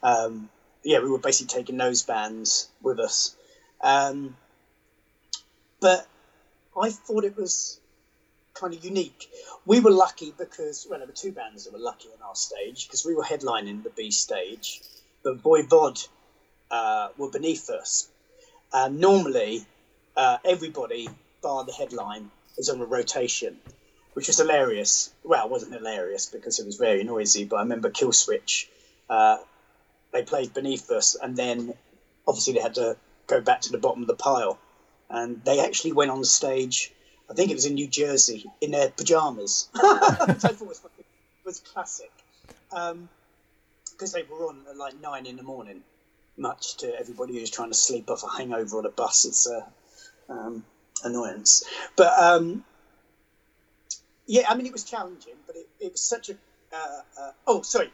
Um, 0.03 0.49
yeah, 0.83 0.99
we 0.99 1.09
were 1.09 1.17
basically 1.17 1.59
taking 1.59 1.77
those 1.77 2.03
bands 2.03 2.69
with 2.83 2.99
us. 2.99 3.35
Um, 3.81 4.37
but 5.79 6.07
I 6.79 6.91
thought 6.91 7.23
it 7.23 7.35
was 7.35 7.79
kind 8.53 8.75
of 8.75 8.85
unique. 8.85 9.27
We 9.65 9.79
were 9.79 9.91
lucky 9.91 10.31
because, 10.37 10.85
well, 10.87 10.99
there 10.99 11.07
were 11.07 11.13
two 11.13 11.31
bands 11.31 11.63
that 11.63 11.73
were 11.73 11.79
lucky 11.79 12.09
on 12.09 12.21
our 12.27 12.35
stage 12.35 12.87
because 12.87 13.03
we 13.03 13.15
were 13.15 13.23
headlining 13.23 13.81
the 13.81 13.89
B 13.89 14.11
stage, 14.11 14.79
but 15.23 15.41
Voivod 15.41 16.07
uh, 16.69 17.09
were 17.17 17.31
beneath 17.31 17.71
us. 17.71 18.09
And 18.71 18.99
normally, 18.99 19.65
uh, 20.17 20.37
everybody, 20.43 21.09
bar 21.41 21.63
the 21.63 21.71
headline, 21.71 22.29
is 22.57 22.69
on 22.69 22.81
a 22.81 22.85
rotation, 22.85 23.57
which 24.15 24.27
was 24.27 24.37
hilarious. 24.37 25.13
Well, 25.23 25.45
it 25.45 25.51
wasn't 25.51 25.73
hilarious 25.73 26.25
because 26.25 26.59
it 26.59 26.65
was 26.65 26.75
very 26.75 27.03
noisy, 27.03 27.45
but 27.45 27.57
I 27.57 27.61
remember 27.61 27.89
Killswitch, 27.89 28.65
uh, 29.09 29.37
they 30.11 30.23
played 30.23 30.53
beneath 30.53 30.89
us, 30.91 31.15
and 31.15 31.37
then 31.37 31.73
obviously 32.27 32.53
they 32.53 32.61
had 32.61 32.75
to 32.75 32.97
go 33.27 33.39
back 33.41 33.61
to 33.61 33.71
the 33.71 33.77
bottom 33.77 34.01
of 34.01 34.07
the 34.07 34.15
pile 34.15 34.59
and 35.09 35.43
they 35.45 35.59
actually 35.59 35.93
went 35.93 36.11
on 36.11 36.23
stage. 36.23 36.91
I 37.29 37.33
think 37.33 37.51
it 37.51 37.55
was 37.55 37.65
in 37.65 37.75
New 37.75 37.87
Jersey 37.87 38.45
in 38.61 38.71
their 38.71 38.89
pajamas, 38.89 39.69
I 39.75 40.35
thought 40.37 40.61
was, 40.61 40.81
was 41.45 41.59
classic, 41.59 42.11
because 42.69 42.91
um, 42.93 43.09
they 44.13 44.23
were 44.23 44.47
on 44.47 44.63
at 44.69 44.77
like 44.77 44.99
nine 45.01 45.25
in 45.25 45.35
the 45.35 45.43
morning. 45.43 45.81
Much 46.39 46.77
to 46.77 46.99
everybody 46.99 47.33
who's 47.33 47.49
trying 47.49 47.71
to 47.71 47.77
sleep 47.77 48.11
off 48.11 48.23
a 48.23 48.37
hangover 48.37 48.77
on 48.77 48.85
a 48.85 48.89
bus, 48.89 49.25
it's 49.25 49.47
a 49.47 49.65
um, 50.29 50.63
annoyance. 51.03 51.63
But 51.95 52.13
um, 52.19 52.63
yeah, 54.25 54.43
I 54.49 54.55
mean, 54.55 54.65
it 54.65 54.73
was 54.73 54.83
challenging, 54.83 55.35
but 55.45 55.55
it, 55.55 55.67
it 55.79 55.91
was 55.93 56.01
such 56.01 56.29
a. 56.29 56.33
Uh, 56.73 57.01
uh, 57.19 57.31
oh, 57.47 57.61
sorry, 57.61 57.91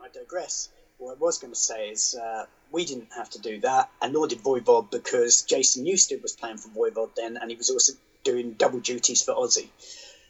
I 0.00 0.08
digress. 0.08 0.68
What 0.98 1.16
I 1.16 1.18
was 1.18 1.38
going 1.38 1.52
to 1.52 1.58
say 1.58 1.88
is 1.88 2.14
uh, 2.14 2.46
we 2.70 2.84
didn't 2.84 3.08
have 3.16 3.28
to 3.30 3.40
do 3.40 3.60
that, 3.60 3.90
and 4.00 4.12
nor 4.12 4.28
did 4.28 4.38
Voivod 4.38 4.90
because 4.90 5.42
Jason 5.42 5.84
Newsted 5.84 6.22
was 6.22 6.32
playing 6.32 6.58
for 6.58 6.68
Voivod 6.68 7.14
then, 7.16 7.36
and 7.36 7.50
he 7.50 7.56
was 7.56 7.70
also 7.70 7.94
doing 8.24 8.52
double 8.52 8.78
duties 8.78 9.22
for 9.22 9.34
Ozzy. 9.34 9.68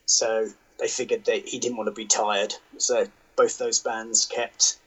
So 0.07 0.49
they 0.79 0.89
figured 0.89 1.27
that 1.27 1.47
he 1.47 1.59
didn't 1.59 1.77
want 1.77 1.89
to 1.89 1.93
be 1.93 2.07
tired. 2.07 2.55
So 2.79 3.07
both 3.37 3.59
those 3.59 3.81
bands 3.81 4.27
kept. 4.27 4.79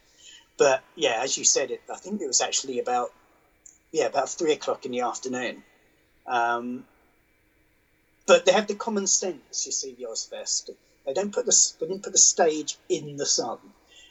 But 0.57 0.83
yeah, 0.95 1.19
as 1.21 1.37
you 1.37 1.43
said, 1.43 1.71
it. 1.71 1.81
I 1.91 1.97
think 1.97 2.21
it 2.21 2.27
was 2.27 2.41
actually 2.41 2.79
about 2.79 3.11
yeah 3.91 4.05
about 4.05 4.29
three 4.29 4.53
o'clock 4.53 4.85
in 4.85 4.91
the 4.91 5.01
afternoon. 5.01 5.63
Um, 6.27 6.85
but 8.27 8.45
they 8.45 8.51
have 8.51 8.67
the 8.67 8.75
common 8.75 9.07
sense. 9.07 9.65
You 9.65 9.71
see, 9.71 9.93
the 9.93 10.05
Ozzfest. 10.05 10.71
They 11.05 11.13
don't 11.13 11.33
put 11.33 11.45
the 11.45 11.73
they 11.79 11.87
didn't 11.87 12.03
put 12.03 12.13
the 12.13 12.19
stage 12.19 12.77
in 12.89 13.17
the 13.17 13.25
sun. 13.25 13.59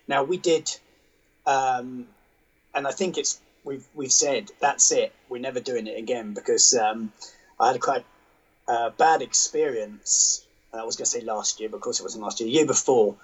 Now 0.07 0.22
we 0.22 0.37
did 0.37 0.70
um, 1.46 2.07
and 2.74 2.87
I 2.87 2.92
think 2.92 3.18
it's 3.18 3.40
we've 3.64 3.87
we've 3.94 4.12
said 4.12 4.50
that's 4.61 4.92
it. 4.92 5.12
We're 5.29 5.40
never 5.40 5.61
doing 5.61 5.87
it 5.87 5.98
again 5.98 6.35
because 6.35 6.74
um, 6.74 7.12
I 7.59 7.68
had 7.68 7.77
a 7.77 7.81
quite 7.81 8.05
uh, 8.66 8.90
bad 8.90 9.22
experience. 9.22 10.44
I 10.72 10.85
was 10.85 10.96
going 10.96 11.05
to 11.05 11.11
say 11.11 11.20
last 11.20 11.61
year, 11.61 11.68
but 11.68 11.77
of 11.77 11.83
course 11.83 12.00
it 12.00 12.03
wasn't 12.03 12.24
last 12.24 12.40
year. 12.40 12.48
year 12.48 12.66
before, 12.66 13.14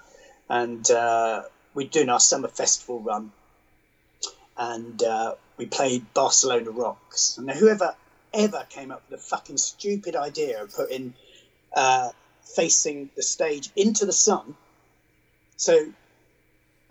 and 0.49 0.89
uh, 0.89 1.43
we're 1.73 1.87
doing 1.87 2.09
our 2.09 2.19
summer 2.19 2.47
festival 2.47 2.99
run, 2.99 3.31
and 4.57 5.01
uh, 5.03 5.35
we 5.57 5.65
played 5.65 6.13
Barcelona 6.13 6.71
Rocks. 6.71 7.37
And 7.37 7.51
whoever 7.51 7.95
ever 8.33 8.65
came 8.69 8.91
up 8.91 9.03
with 9.09 9.19
the 9.19 9.25
fucking 9.25 9.57
stupid 9.57 10.15
idea 10.15 10.63
of 10.63 10.73
putting 10.73 11.13
uh, 11.75 12.09
facing 12.43 13.09
the 13.15 13.23
stage 13.23 13.69
into 13.75 14.05
the 14.05 14.13
sun, 14.13 14.55
so 15.57 15.91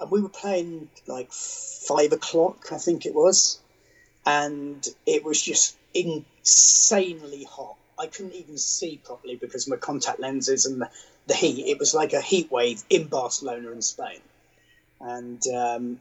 and 0.00 0.10
we 0.10 0.20
were 0.20 0.30
playing 0.30 0.88
like 1.06 1.32
five 1.32 2.12
o'clock, 2.12 2.72
I 2.72 2.78
think 2.78 3.06
it 3.06 3.14
was, 3.14 3.60
and 4.24 4.86
it 5.06 5.24
was 5.24 5.40
just 5.40 5.76
insanely 5.94 7.44
hot. 7.44 7.76
I 7.98 8.06
couldn't 8.06 8.34
even 8.34 8.56
see 8.56 8.98
properly 9.04 9.36
because 9.36 9.68
my 9.68 9.76
contact 9.76 10.20
lenses 10.20 10.64
and 10.64 10.80
the, 10.80 10.90
the 11.26 11.34
heat. 11.34 11.66
It 11.66 11.78
was 11.78 11.94
like 11.94 12.14
a 12.14 12.20
heat 12.22 12.50
wave 12.50 12.82
in 12.88 13.08
Barcelona 13.08 13.70
in 13.72 13.82
Spain, 13.82 14.20
and 15.00 15.42
um, 15.48 16.00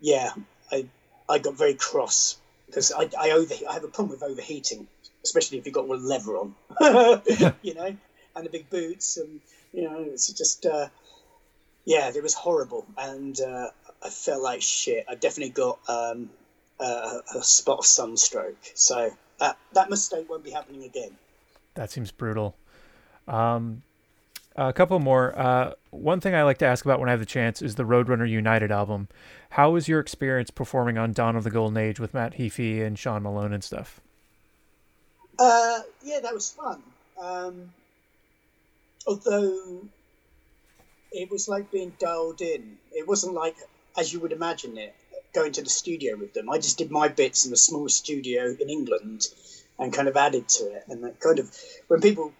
yeah, 0.00 0.30
I 0.70 0.86
I 1.28 1.38
got 1.38 1.54
very 1.54 1.74
cross 1.74 2.39
because 2.70 2.92
I 2.92 3.08
I 3.18 3.30
over 3.32 3.54
I 3.68 3.74
have 3.74 3.84
a 3.84 3.88
problem 3.88 4.10
with 4.10 4.22
overheating, 4.22 4.86
especially 5.24 5.58
if 5.58 5.66
you've 5.66 5.74
got 5.74 5.88
one 5.88 6.04
leather 6.04 6.36
on, 6.36 6.54
you 7.62 7.74
know, 7.74 7.96
and 8.36 8.46
the 8.46 8.50
big 8.50 8.70
boots, 8.70 9.16
and 9.16 9.40
you 9.72 9.82
know, 9.82 10.00
it's 10.00 10.32
just. 10.32 10.66
Uh, 10.66 10.88
yeah, 11.84 12.10
it 12.14 12.22
was 12.22 12.34
horrible, 12.34 12.86
and 12.98 13.40
uh, 13.40 13.70
I 14.04 14.10
felt 14.10 14.42
like 14.42 14.62
shit. 14.62 15.06
I 15.08 15.14
definitely 15.14 15.50
got 15.50 15.78
um, 15.88 16.30
a, 16.78 17.20
a 17.34 17.42
spot 17.42 17.78
of 17.78 17.86
sunstroke, 17.86 18.58
so 18.74 19.10
that 19.38 19.58
that 19.72 19.90
mistake 19.90 20.28
won't 20.28 20.44
be 20.44 20.50
happening 20.50 20.84
again. 20.84 21.16
That 21.74 21.90
seems 21.90 22.12
brutal. 22.12 22.56
Um, 23.26 23.82
a 24.68 24.72
couple 24.72 24.98
more. 24.98 25.38
Uh, 25.38 25.72
one 25.90 26.20
thing 26.20 26.34
I 26.34 26.42
like 26.42 26.58
to 26.58 26.66
ask 26.66 26.84
about 26.84 27.00
when 27.00 27.08
I 27.08 27.12
have 27.12 27.20
the 27.20 27.26
chance 27.26 27.62
is 27.62 27.76
the 27.76 27.84
Roadrunner 27.84 28.28
United 28.28 28.70
album. 28.70 29.08
How 29.50 29.70
was 29.70 29.88
your 29.88 30.00
experience 30.00 30.50
performing 30.50 30.98
on 30.98 31.12
Dawn 31.12 31.36
of 31.36 31.44
the 31.44 31.50
Golden 31.50 31.76
Age 31.76 31.98
with 31.98 32.14
Matt 32.14 32.34
Heafy 32.34 32.84
and 32.84 32.98
Sean 32.98 33.22
Malone 33.22 33.52
and 33.52 33.64
stuff? 33.64 34.00
Uh, 35.38 35.80
yeah, 36.04 36.20
that 36.20 36.34
was 36.34 36.50
fun. 36.50 36.82
Um, 37.20 37.72
although 39.06 39.82
it 41.12 41.30
was 41.30 41.48
like 41.48 41.70
being 41.70 41.92
dialed 41.98 42.40
in. 42.40 42.78
It 42.92 43.06
wasn't 43.06 43.34
like 43.34 43.56
as 43.98 44.12
you 44.12 44.20
would 44.20 44.32
imagine 44.32 44.76
it 44.78 44.94
going 45.34 45.52
to 45.52 45.62
the 45.62 45.70
studio 45.70 46.16
with 46.16 46.34
them. 46.34 46.50
I 46.50 46.58
just 46.58 46.78
did 46.78 46.90
my 46.90 47.08
bits 47.08 47.46
in 47.46 47.52
a 47.52 47.56
small 47.56 47.88
studio 47.88 48.56
in 48.60 48.68
England 48.68 49.26
and 49.78 49.92
kind 49.92 50.08
of 50.08 50.16
added 50.16 50.48
to 50.48 50.64
it. 50.72 50.84
And 50.88 51.04
that 51.04 51.20
kind 51.20 51.38
of 51.38 51.54
when 51.88 52.00
people 52.00 52.32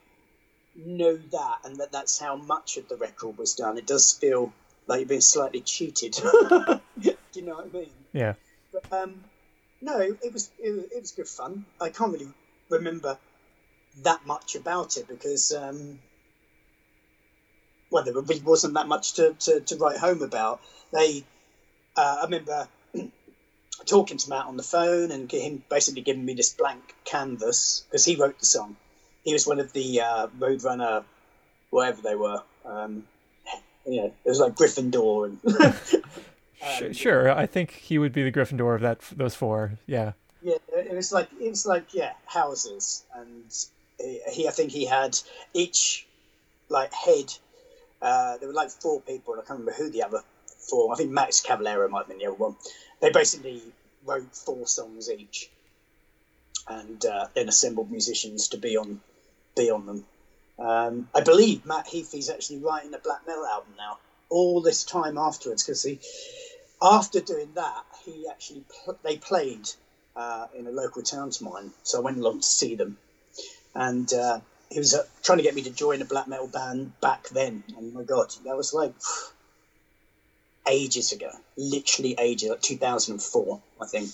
know 0.84 1.16
that 1.16 1.58
and 1.64 1.76
that 1.78 1.92
that's 1.92 2.18
how 2.18 2.36
much 2.36 2.76
of 2.76 2.88
the 2.88 2.96
record 2.96 3.38
was 3.38 3.54
done, 3.54 3.78
it 3.78 3.86
does 3.86 4.12
feel 4.12 4.52
like 4.86 5.00
you're 5.00 5.08
being 5.08 5.20
slightly 5.20 5.60
cheated. 5.60 6.12
Do 6.22 7.10
you 7.34 7.42
know 7.42 7.54
what 7.56 7.66
I 7.66 7.78
mean? 7.78 7.90
Yeah. 8.12 8.34
But 8.72 8.92
um, 8.92 9.24
no, 9.80 9.98
it 10.00 10.32
was 10.32 10.50
it, 10.58 10.90
it 10.94 11.00
was 11.00 11.12
good 11.12 11.28
fun. 11.28 11.64
I 11.80 11.90
can't 11.90 12.12
really 12.12 12.32
remember 12.68 13.18
that 14.02 14.26
much 14.26 14.54
about 14.54 14.96
it 14.96 15.08
because 15.08 15.52
um, 15.52 15.98
well, 17.90 18.04
there 18.04 18.14
really 18.14 18.40
wasn't 18.40 18.74
that 18.74 18.86
much 18.86 19.14
to, 19.14 19.34
to, 19.34 19.60
to 19.60 19.76
write 19.76 19.98
home 19.98 20.22
about. 20.22 20.60
They, 20.92 21.24
uh, 21.96 22.18
I 22.20 22.24
remember 22.24 22.68
talking 23.86 24.16
to 24.18 24.30
Matt 24.30 24.46
on 24.46 24.56
the 24.56 24.62
phone 24.62 25.10
and 25.10 25.30
him 25.30 25.62
basically 25.68 26.02
giving 26.02 26.24
me 26.24 26.34
this 26.34 26.52
blank 26.52 26.94
canvas 27.04 27.84
because 27.88 28.04
he 28.04 28.16
wrote 28.16 28.38
the 28.38 28.46
song. 28.46 28.76
He 29.30 29.32
was 29.32 29.46
one 29.46 29.60
of 29.60 29.72
the 29.72 30.00
uh, 30.00 30.26
Roadrunner, 30.40 31.04
whatever 31.70 32.02
they 32.02 32.16
were. 32.16 32.42
Um, 32.64 33.04
you 33.86 33.98
know, 33.98 34.06
it 34.24 34.28
was 34.28 34.40
like 34.40 34.56
Gryffindor 34.56 35.26
and. 35.26 36.82
um, 36.88 36.92
sure, 36.92 37.30
I 37.30 37.46
think 37.46 37.70
he 37.70 37.96
would 37.96 38.12
be 38.12 38.24
the 38.24 38.32
Gryffindor 38.32 38.74
of 38.74 38.80
that 38.80 39.02
those 39.16 39.36
four. 39.36 39.78
Yeah. 39.86 40.14
Yeah, 40.42 40.56
it 40.74 40.92
was 40.92 41.12
like 41.12 41.28
it 41.40 41.48
was 41.48 41.64
like 41.64 41.94
yeah 41.94 42.14
houses, 42.26 43.04
and 43.14 43.54
he, 44.00 44.20
he 44.32 44.48
I 44.48 44.50
think 44.50 44.72
he 44.72 44.84
had 44.84 45.16
each 45.54 46.08
like 46.68 46.92
head 46.92 47.32
uh, 48.02 48.36
there 48.38 48.48
were 48.48 48.54
like 48.54 48.70
four 48.70 49.00
people, 49.00 49.34
and 49.34 49.42
I 49.44 49.46
can't 49.46 49.60
remember 49.60 49.80
who 49.80 49.90
the 49.90 50.02
other 50.02 50.24
four. 50.68 50.92
I 50.92 50.96
think 50.96 51.10
Max 51.10 51.40
Cavalera 51.40 51.88
might 51.88 51.98
have 51.98 52.08
been 52.08 52.18
the 52.18 52.26
other 52.26 52.34
one. 52.34 52.56
They 53.00 53.10
basically 53.10 53.62
wrote 54.04 54.34
four 54.34 54.66
songs 54.66 55.08
each, 55.08 55.50
and 56.66 57.06
uh, 57.06 57.28
then 57.32 57.48
assembled 57.48 57.92
musicians 57.92 58.48
to 58.48 58.58
be 58.58 58.76
on 58.76 59.00
be 59.60 59.70
on 59.70 59.86
them. 59.86 60.04
Um, 60.58 61.08
I 61.14 61.20
believe 61.22 61.64
Matt 61.64 61.86
Heafy's 61.86 62.30
actually 62.30 62.58
writing 62.58 62.94
a 62.94 62.98
black 62.98 63.26
metal 63.26 63.46
album 63.46 63.74
now. 63.78 63.98
All 64.28 64.60
this 64.60 64.84
time 64.84 65.18
afterwards, 65.18 65.64
because 65.64 65.82
he, 65.82 65.98
after 66.80 67.20
doing 67.20 67.50
that, 67.54 67.84
he 68.04 68.26
actually 68.30 68.64
pl- 68.84 68.98
they 69.02 69.16
played 69.16 69.68
uh, 70.14 70.46
in 70.56 70.66
a 70.66 70.70
local 70.70 71.02
town 71.02 71.30
to 71.30 71.44
mine, 71.44 71.72
so 71.82 71.98
I 71.98 72.02
went 72.02 72.18
along 72.18 72.40
to 72.40 72.46
see 72.46 72.76
them, 72.76 72.96
and 73.74 74.12
uh, 74.12 74.40
he 74.70 74.78
was 74.78 74.94
uh, 74.94 75.02
trying 75.22 75.38
to 75.38 75.44
get 75.44 75.54
me 75.54 75.62
to 75.62 75.70
join 75.70 76.00
a 76.00 76.04
black 76.04 76.28
metal 76.28 76.46
band 76.46 76.92
back 77.00 77.28
then. 77.30 77.64
And 77.76 77.92
my 77.92 78.04
God, 78.04 78.32
that 78.44 78.56
was 78.56 78.72
like 78.72 78.94
ages 80.68 81.10
ago, 81.10 81.30
literally 81.56 82.14
ages, 82.18 82.50
like 82.50 82.62
2004, 82.62 83.60
I 83.80 83.86
think. 83.86 84.10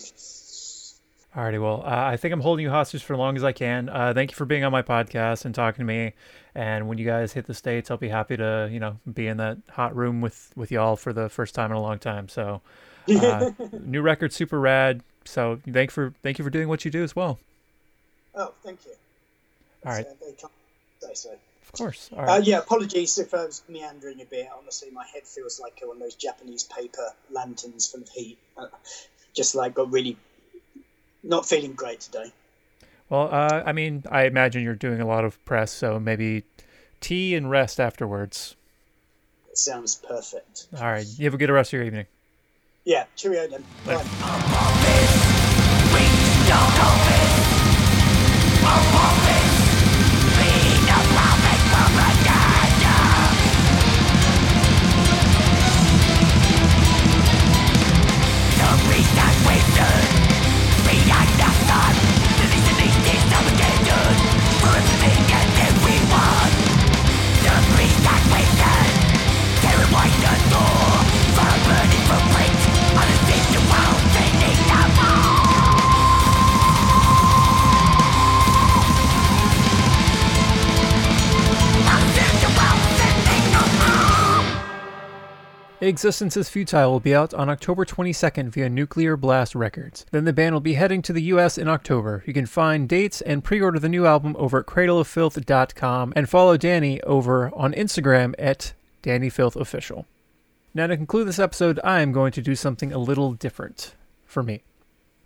Alrighty, 1.37 1.61
well, 1.61 1.83
uh, 1.85 1.91
I 1.91 2.17
think 2.17 2.33
I'm 2.33 2.41
holding 2.41 2.63
you 2.63 2.71
hostage 2.71 3.03
for 3.03 3.13
as 3.13 3.19
long 3.19 3.37
as 3.37 3.45
I 3.45 3.53
can. 3.53 3.91
Uh, 3.91 4.15
thank 4.15 4.31
you 4.31 4.35
for 4.35 4.47
being 4.47 4.65
on 4.65 4.73
my 4.73 4.81
podcast 4.81 5.45
and 5.45 5.55
talking 5.55 5.81
to 5.81 5.85
me. 5.85 6.15
And 6.55 6.89
when 6.89 6.97
you 6.97 7.05
guys 7.05 7.35
hit 7.35 7.45
the 7.45 7.53
states, 7.53 7.91
I'll 7.91 7.99
be 7.99 8.09
happy 8.09 8.39
to, 8.39 8.71
you 8.73 8.81
know, 8.81 8.97
be 9.13 9.27
in 9.27 9.37
that 9.37 9.59
hot 9.71 9.95
room 9.95 10.23
with 10.23 10.51
with 10.57 10.73
y'all 10.73 10.97
for 10.97 11.13
the 11.13 11.29
first 11.29 11.55
time 11.55 11.71
in 11.71 11.77
a 11.77 11.81
long 11.83 11.99
time. 11.99 12.31
So, 12.31 12.63
uh, 13.15 13.51
new 13.81 14.01
record, 14.01 14.33
super 14.33 14.59
rad. 14.59 15.03
So, 15.27 15.61
thank 15.71 15.91
for 15.91 16.15
thank 16.23 16.39
you 16.39 16.45
for 16.45 16.51
doing 16.51 16.69
what 16.69 16.87
you 16.87 16.91
do 16.91 17.03
as 17.03 17.15
well. 17.15 17.39
Oh, 18.35 18.55
thank 18.65 18.87
you. 18.87 18.93
All 19.85 19.93
right. 19.93 20.07
Say 21.01 21.11
so. 21.13 21.33
Of 21.33 21.73
course. 21.73 22.09
All 22.17 22.23
right. 22.23 22.41
Uh, 22.41 22.43
yeah, 22.43 22.59
apologies 22.59 23.19
if 23.19 23.35
I 23.35 23.45
was 23.45 23.63
meandering 23.69 24.23
a 24.23 24.25
bit. 24.25 24.49
Honestly, 24.59 24.89
my 24.91 25.05
head 25.13 25.25
feels 25.25 25.61
like 25.61 25.83
one 25.83 25.99
of 25.99 26.03
those 26.03 26.15
Japanese 26.15 26.63
paper 26.63 27.11
lanterns 27.31 27.89
full 27.89 28.01
of 28.01 28.09
heat. 28.09 28.39
Uh, 28.57 28.69
just 29.35 29.55
like 29.55 29.75
got 29.75 29.93
really 29.93 30.17
not 31.27 31.47
feeling 31.47 31.73
great 31.75 32.01
today. 32.01 32.33
Well, 33.09 33.29
uh, 33.33 33.63
I 33.65 33.73
mean, 33.73 34.03
I 34.11 34.25
imagine 34.25 34.63
you're 34.63 34.75
doing 34.75 35.01
a 35.01 35.07
lot 35.07 35.25
of 35.25 35.43
press, 35.45 35.73
so 35.73 36.01
maybe 36.01 36.45
tea 37.01 37.35
and 37.35 37.51
rest 37.51 37.79
afterwards. 37.79 38.57
It 39.51 39.59
sounds 39.59 39.95
perfect. 39.95 40.67
All 40.77 40.83
right. 40.85 41.07
You 41.19 41.25
have 41.25 41.35
a 41.35 41.39
good 41.39 41.51
rest 41.51 41.71
of 41.71 41.75
your 41.79 41.85
evening. 41.85 42.07
Yeah. 42.85 43.05
Cheerio 43.17 43.49
then. 43.49 43.65
Bye. 43.85 44.03
Existence 85.87 86.37
is 86.37 86.49
Futile 86.49 86.91
will 86.91 86.99
be 86.99 87.15
out 87.15 87.33
on 87.33 87.49
October 87.49 87.85
22nd 87.85 88.49
via 88.49 88.69
Nuclear 88.69 89.17
Blast 89.17 89.55
Records. 89.55 90.05
Then 90.11 90.25
the 90.25 90.33
band 90.33 90.53
will 90.53 90.61
be 90.61 90.75
heading 90.75 91.01
to 91.03 91.13
the 91.13 91.23
US 91.23 91.57
in 91.57 91.69
October. 91.69 92.25
You 92.27 92.33
can 92.33 92.47
find 92.47 92.89
dates 92.89 93.21
and 93.21 93.45
pre 93.45 93.61
order 93.61 93.79
the 93.79 93.89
new 93.89 94.05
album 94.05 94.35
over 94.37 94.59
at 94.59 94.67
cradleoffilth.com 94.67 96.13
and 96.17 96.29
follow 96.29 96.59
Dani 96.59 97.01
over 97.05 97.55
on 97.55 97.73
Instagram 97.73 98.35
at 98.37 98.73
DaniFilthOfficial. 99.05 100.07
Now, 100.75 100.89
to 100.89 100.97
conclude 100.97 101.29
this 101.29 101.39
episode, 101.39 101.79
I 101.85 102.01
am 102.01 102.11
going 102.11 102.33
to 102.33 102.43
do 102.43 102.57
something 102.57 102.93
a 102.93 102.99
little 102.99 103.35
different 103.35 103.95
for 104.25 104.43
me. 104.43 104.65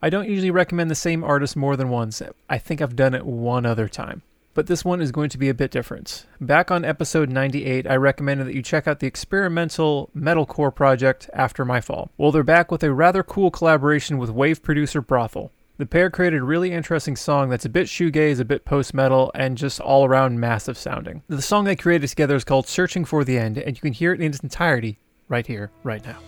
I 0.03 0.11
don't 0.11 0.29
usually 0.29 0.51
recommend 0.51 0.91
the 0.91 0.95
same 0.95 1.25
artist 1.25 1.57
more 1.57 1.75
than 1.75 1.89
once. 1.89 2.21
I 2.51 2.59
think 2.59 2.83
I've 2.83 2.97
done 2.97 3.15
it 3.15 3.25
one 3.25 3.65
other 3.65 3.89
time 3.89 4.21
but 4.61 4.67
this 4.67 4.85
one 4.85 5.01
is 5.01 5.11
going 5.11 5.31
to 5.31 5.39
be 5.39 5.49
a 5.49 5.55
bit 5.55 5.71
different. 5.71 6.27
Back 6.39 6.71
on 6.71 6.85
episode 6.85 7.31
98, 7.31 7.87
I 7.87 7.97
recommended 7.97 8.47
that 8.47 8.55
you 8.55 8.61
check 8.61 8.87
out 8.87 9.01
the 9.01 9.07
experimental 9.07 10.11
metalcore 10.15 10.75
project 10.75 11.31
After 11.33 11.65
My 11.65 11.81
Fall. 11.81 12.11
Well, 12.19 12.31
they're 12.31 12.43
back 12.43 12.71
with 12.71 12.83
a 12.83 12.93
rather 12.93 13.23
cool 13.23 13.51
collaboration 13.51 14.19
with 14.19 14.29
wave 14.29 14.63
producer 14.63 15.01
Brothel. 15.01 15.51
The 15.79 15.87
pair 15.87 16.11
created 16.11 16.43
a 16.43 16.45
really 16.45 16.73
interesting 16.73 17.17
song 17.17 17.49
that's 17.49 17.65
a 17.65 17.71
bit 17.71 17.87
shoegaze, 17.87 18.39
a 18.39 18.45
bit 18.45 18.67
post 18.67 18.93
metal, 18.93 19.33
and 19.35 19.57
just 19.57 19.81
all 19.81 20.05
around 20.05 20.39
massive 20.39 20.77
sounding. 20.77 21.23
The 21.29 21.41
song 21.41 21.65
they 21.65 21.75
created 21.75 22.11
together 22.11 22.37
is 22.37 22.45
called 22.45 22.69
Searching 22.69 23.07
for 23.07 23.25
the 23.25 23.39
End, 23.39 23.57
and 23.57 23.75
you 23.75 23.81
can 23.81 23.95
hear 23.95 24.13
it 24.13 24.21
in 24.21 24.27
its 24.27 24.41
entirety 24.41 24.99
right 25.31 25.47
here, 25.47 25.71
right 25.85 26.05
now. 26.05 26.19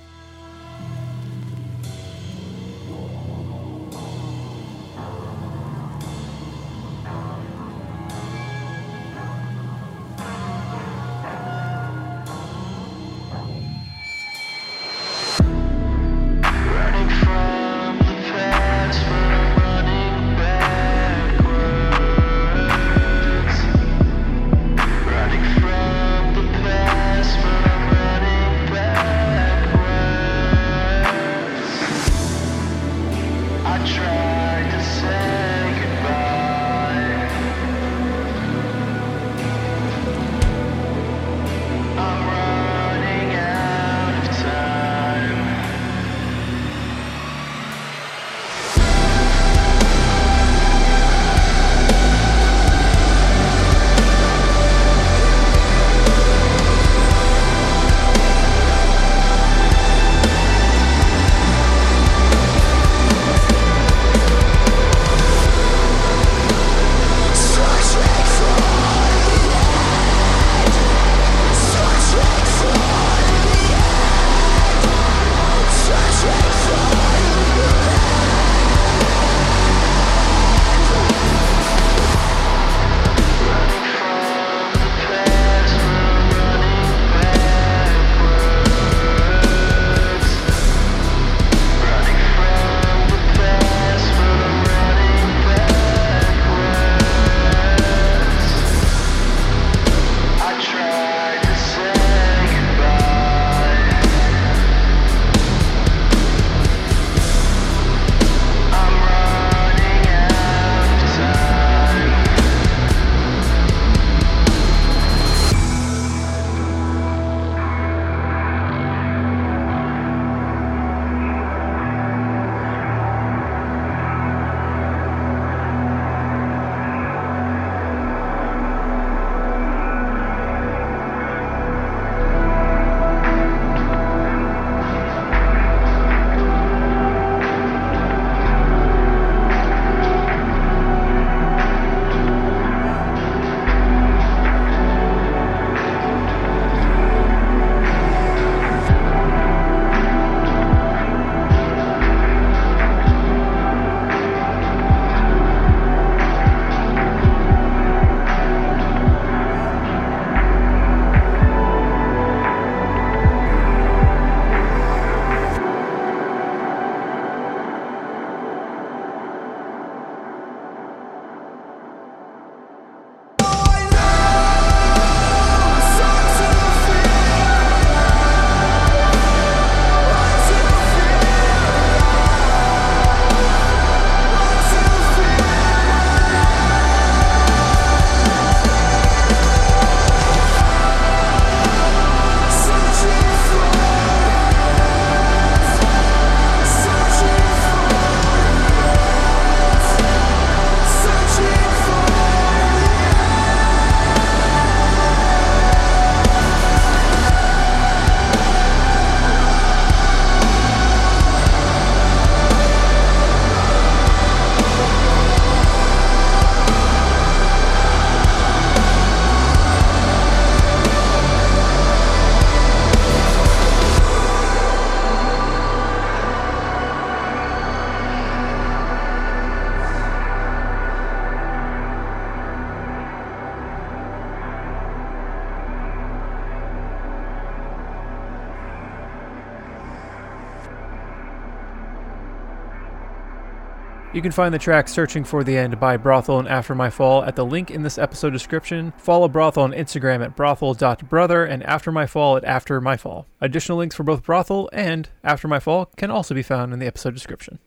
You 244.14 244.20
can 244.20 244.30
find 244.30 244.52
the 244.52 244.58
track 244.58 244.88
Searching 244.88 245.24
for 245.24 245.42
the 245.42 245.56
End 245.56 245.80
by 245.80 245.96
Brothel 245.96 246.38
and 246.38 246.46
After 246.46 246.74
My 246.74 246.90
Fall 246.90 247.24
at 247.24 247.34
the 247.34 247.46
link 247.46 247.70
in 247.70 247.82
this 247.82 247.96
episode 247.96 248.28
description. 248.30 248.92
Follow 248.98 249.26
Brothel 249.26 249.62
on 249.62 249.72
Instagram 249.72 250.22
at 250.22 250.36
brothel.brother 250.36 251.46
and 251.46 251.62
After 251.62 251.90
My 251.90 252.04
Fall 252.04 252.36
at 252.36 252.44
After 252.44 252.78
My 252.78 252.98
Fall. 252.98 253.26
Additional 253.40 253.78
links 253.78 253.96
for 253.96 254.02
both 254.02 254.22
Brothel 254.22 254.68
and 254.70 255.08
After 255.24 255.48
My 255.48 255.58
Fall 255.58 255.86
can 255.96 256.10
also 256.10 256.34
be 256.34 256.42
found 256.42 256.74
in 256.74 256.78
the 256.78 256.86
episode 256.86 257.14
description. 257.14 257.58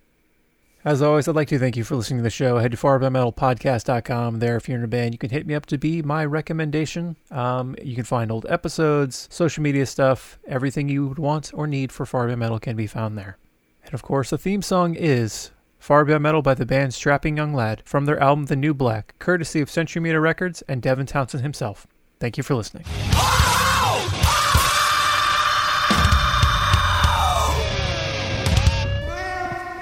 As 0.83 1.01
always, 1.01 1.27
I'd 1.27 1.33
like 1.33 1.47
to 1.47 1.57
thank 1.57 1.77
you 1.77 1.83
for 1.83 1.95
listening 1.95 2.19
to 2.19 2.23
the 2.23 2.29
show. 2.29 2.59
Head 2.59 2.69
to 2.73 2.77
farbeyondmetalpodcast.com. 2.77 4.37
There, 4.37 4.55
if 4.55 4.69
you're 4.69 4.77
in 4.77 4.83
a 4.83 4.87
band, 4.87 5.15
you 5.15 5.17
can 5.17 5.31
hit 5.31 5.47
me 5.47 5.55
up 5.55 5.65
to 5.65 5.79
be 5.79 6.03
my 6.03 6.23
recommendation. 6.23 7.15
Um, 7.31 7.75
you 7.81 7.95
can 7.95 8.03
find 8.03 8.31
old 8.31 8.45
episodes, 8.47 9.27
social 9.31 9.63
media 9.63 9.87
stuff, 9.87 10.37
everything 10.47 10.89
you 10.89 11.07
would 11.07 11.17
want 11.17 11.49
or 11.55 11.65
need 11.65 11.91
for 11.91 12.05
Far 12.05 12.27
Metal 12.37 12.59
can 12.59 12.75
be 12.75 12.85
found 12.85 13.17
there. 13.17 13.39
And 13.83 13.95
of 13.95 14.03
course, 14.03 14.29
the 14.29 14.37
theme 14.37 14.61
song 14.61 14.93
is 14.93 15.49
Far 15.85 16.03
Beyond 16.03 16.23
Metal 16.23 16.41
by 16.41 16.55
the 16.55 16.65
band 16.65 16.95
Strapping 16.95 17.37
Young 17.37 17.53
Lad 17.53 17.83
from 17.85 18.05
their 18.05 18.19
album 18.19 18.45
The 18.47 18.55
New 18.55 18.73
Black, 18.73 19.13
courtesy 19.19 19.61
of 19.61 19.69
Century 19.69 20.01
Media 20.01 20.19
Records 20.19 20.63
and 20.63 20.81
Devin 20.81 21.05
Townsend 21.05 21.43
himself. 21.43 21.85
Thank 22.19 22.37
you 22.37 22.43
for 22.43 22.55
listening. 22.55 22.85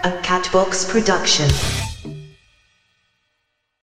A 0.04 0.12
Catbox 0.22 0.90
production. 0.90 1.93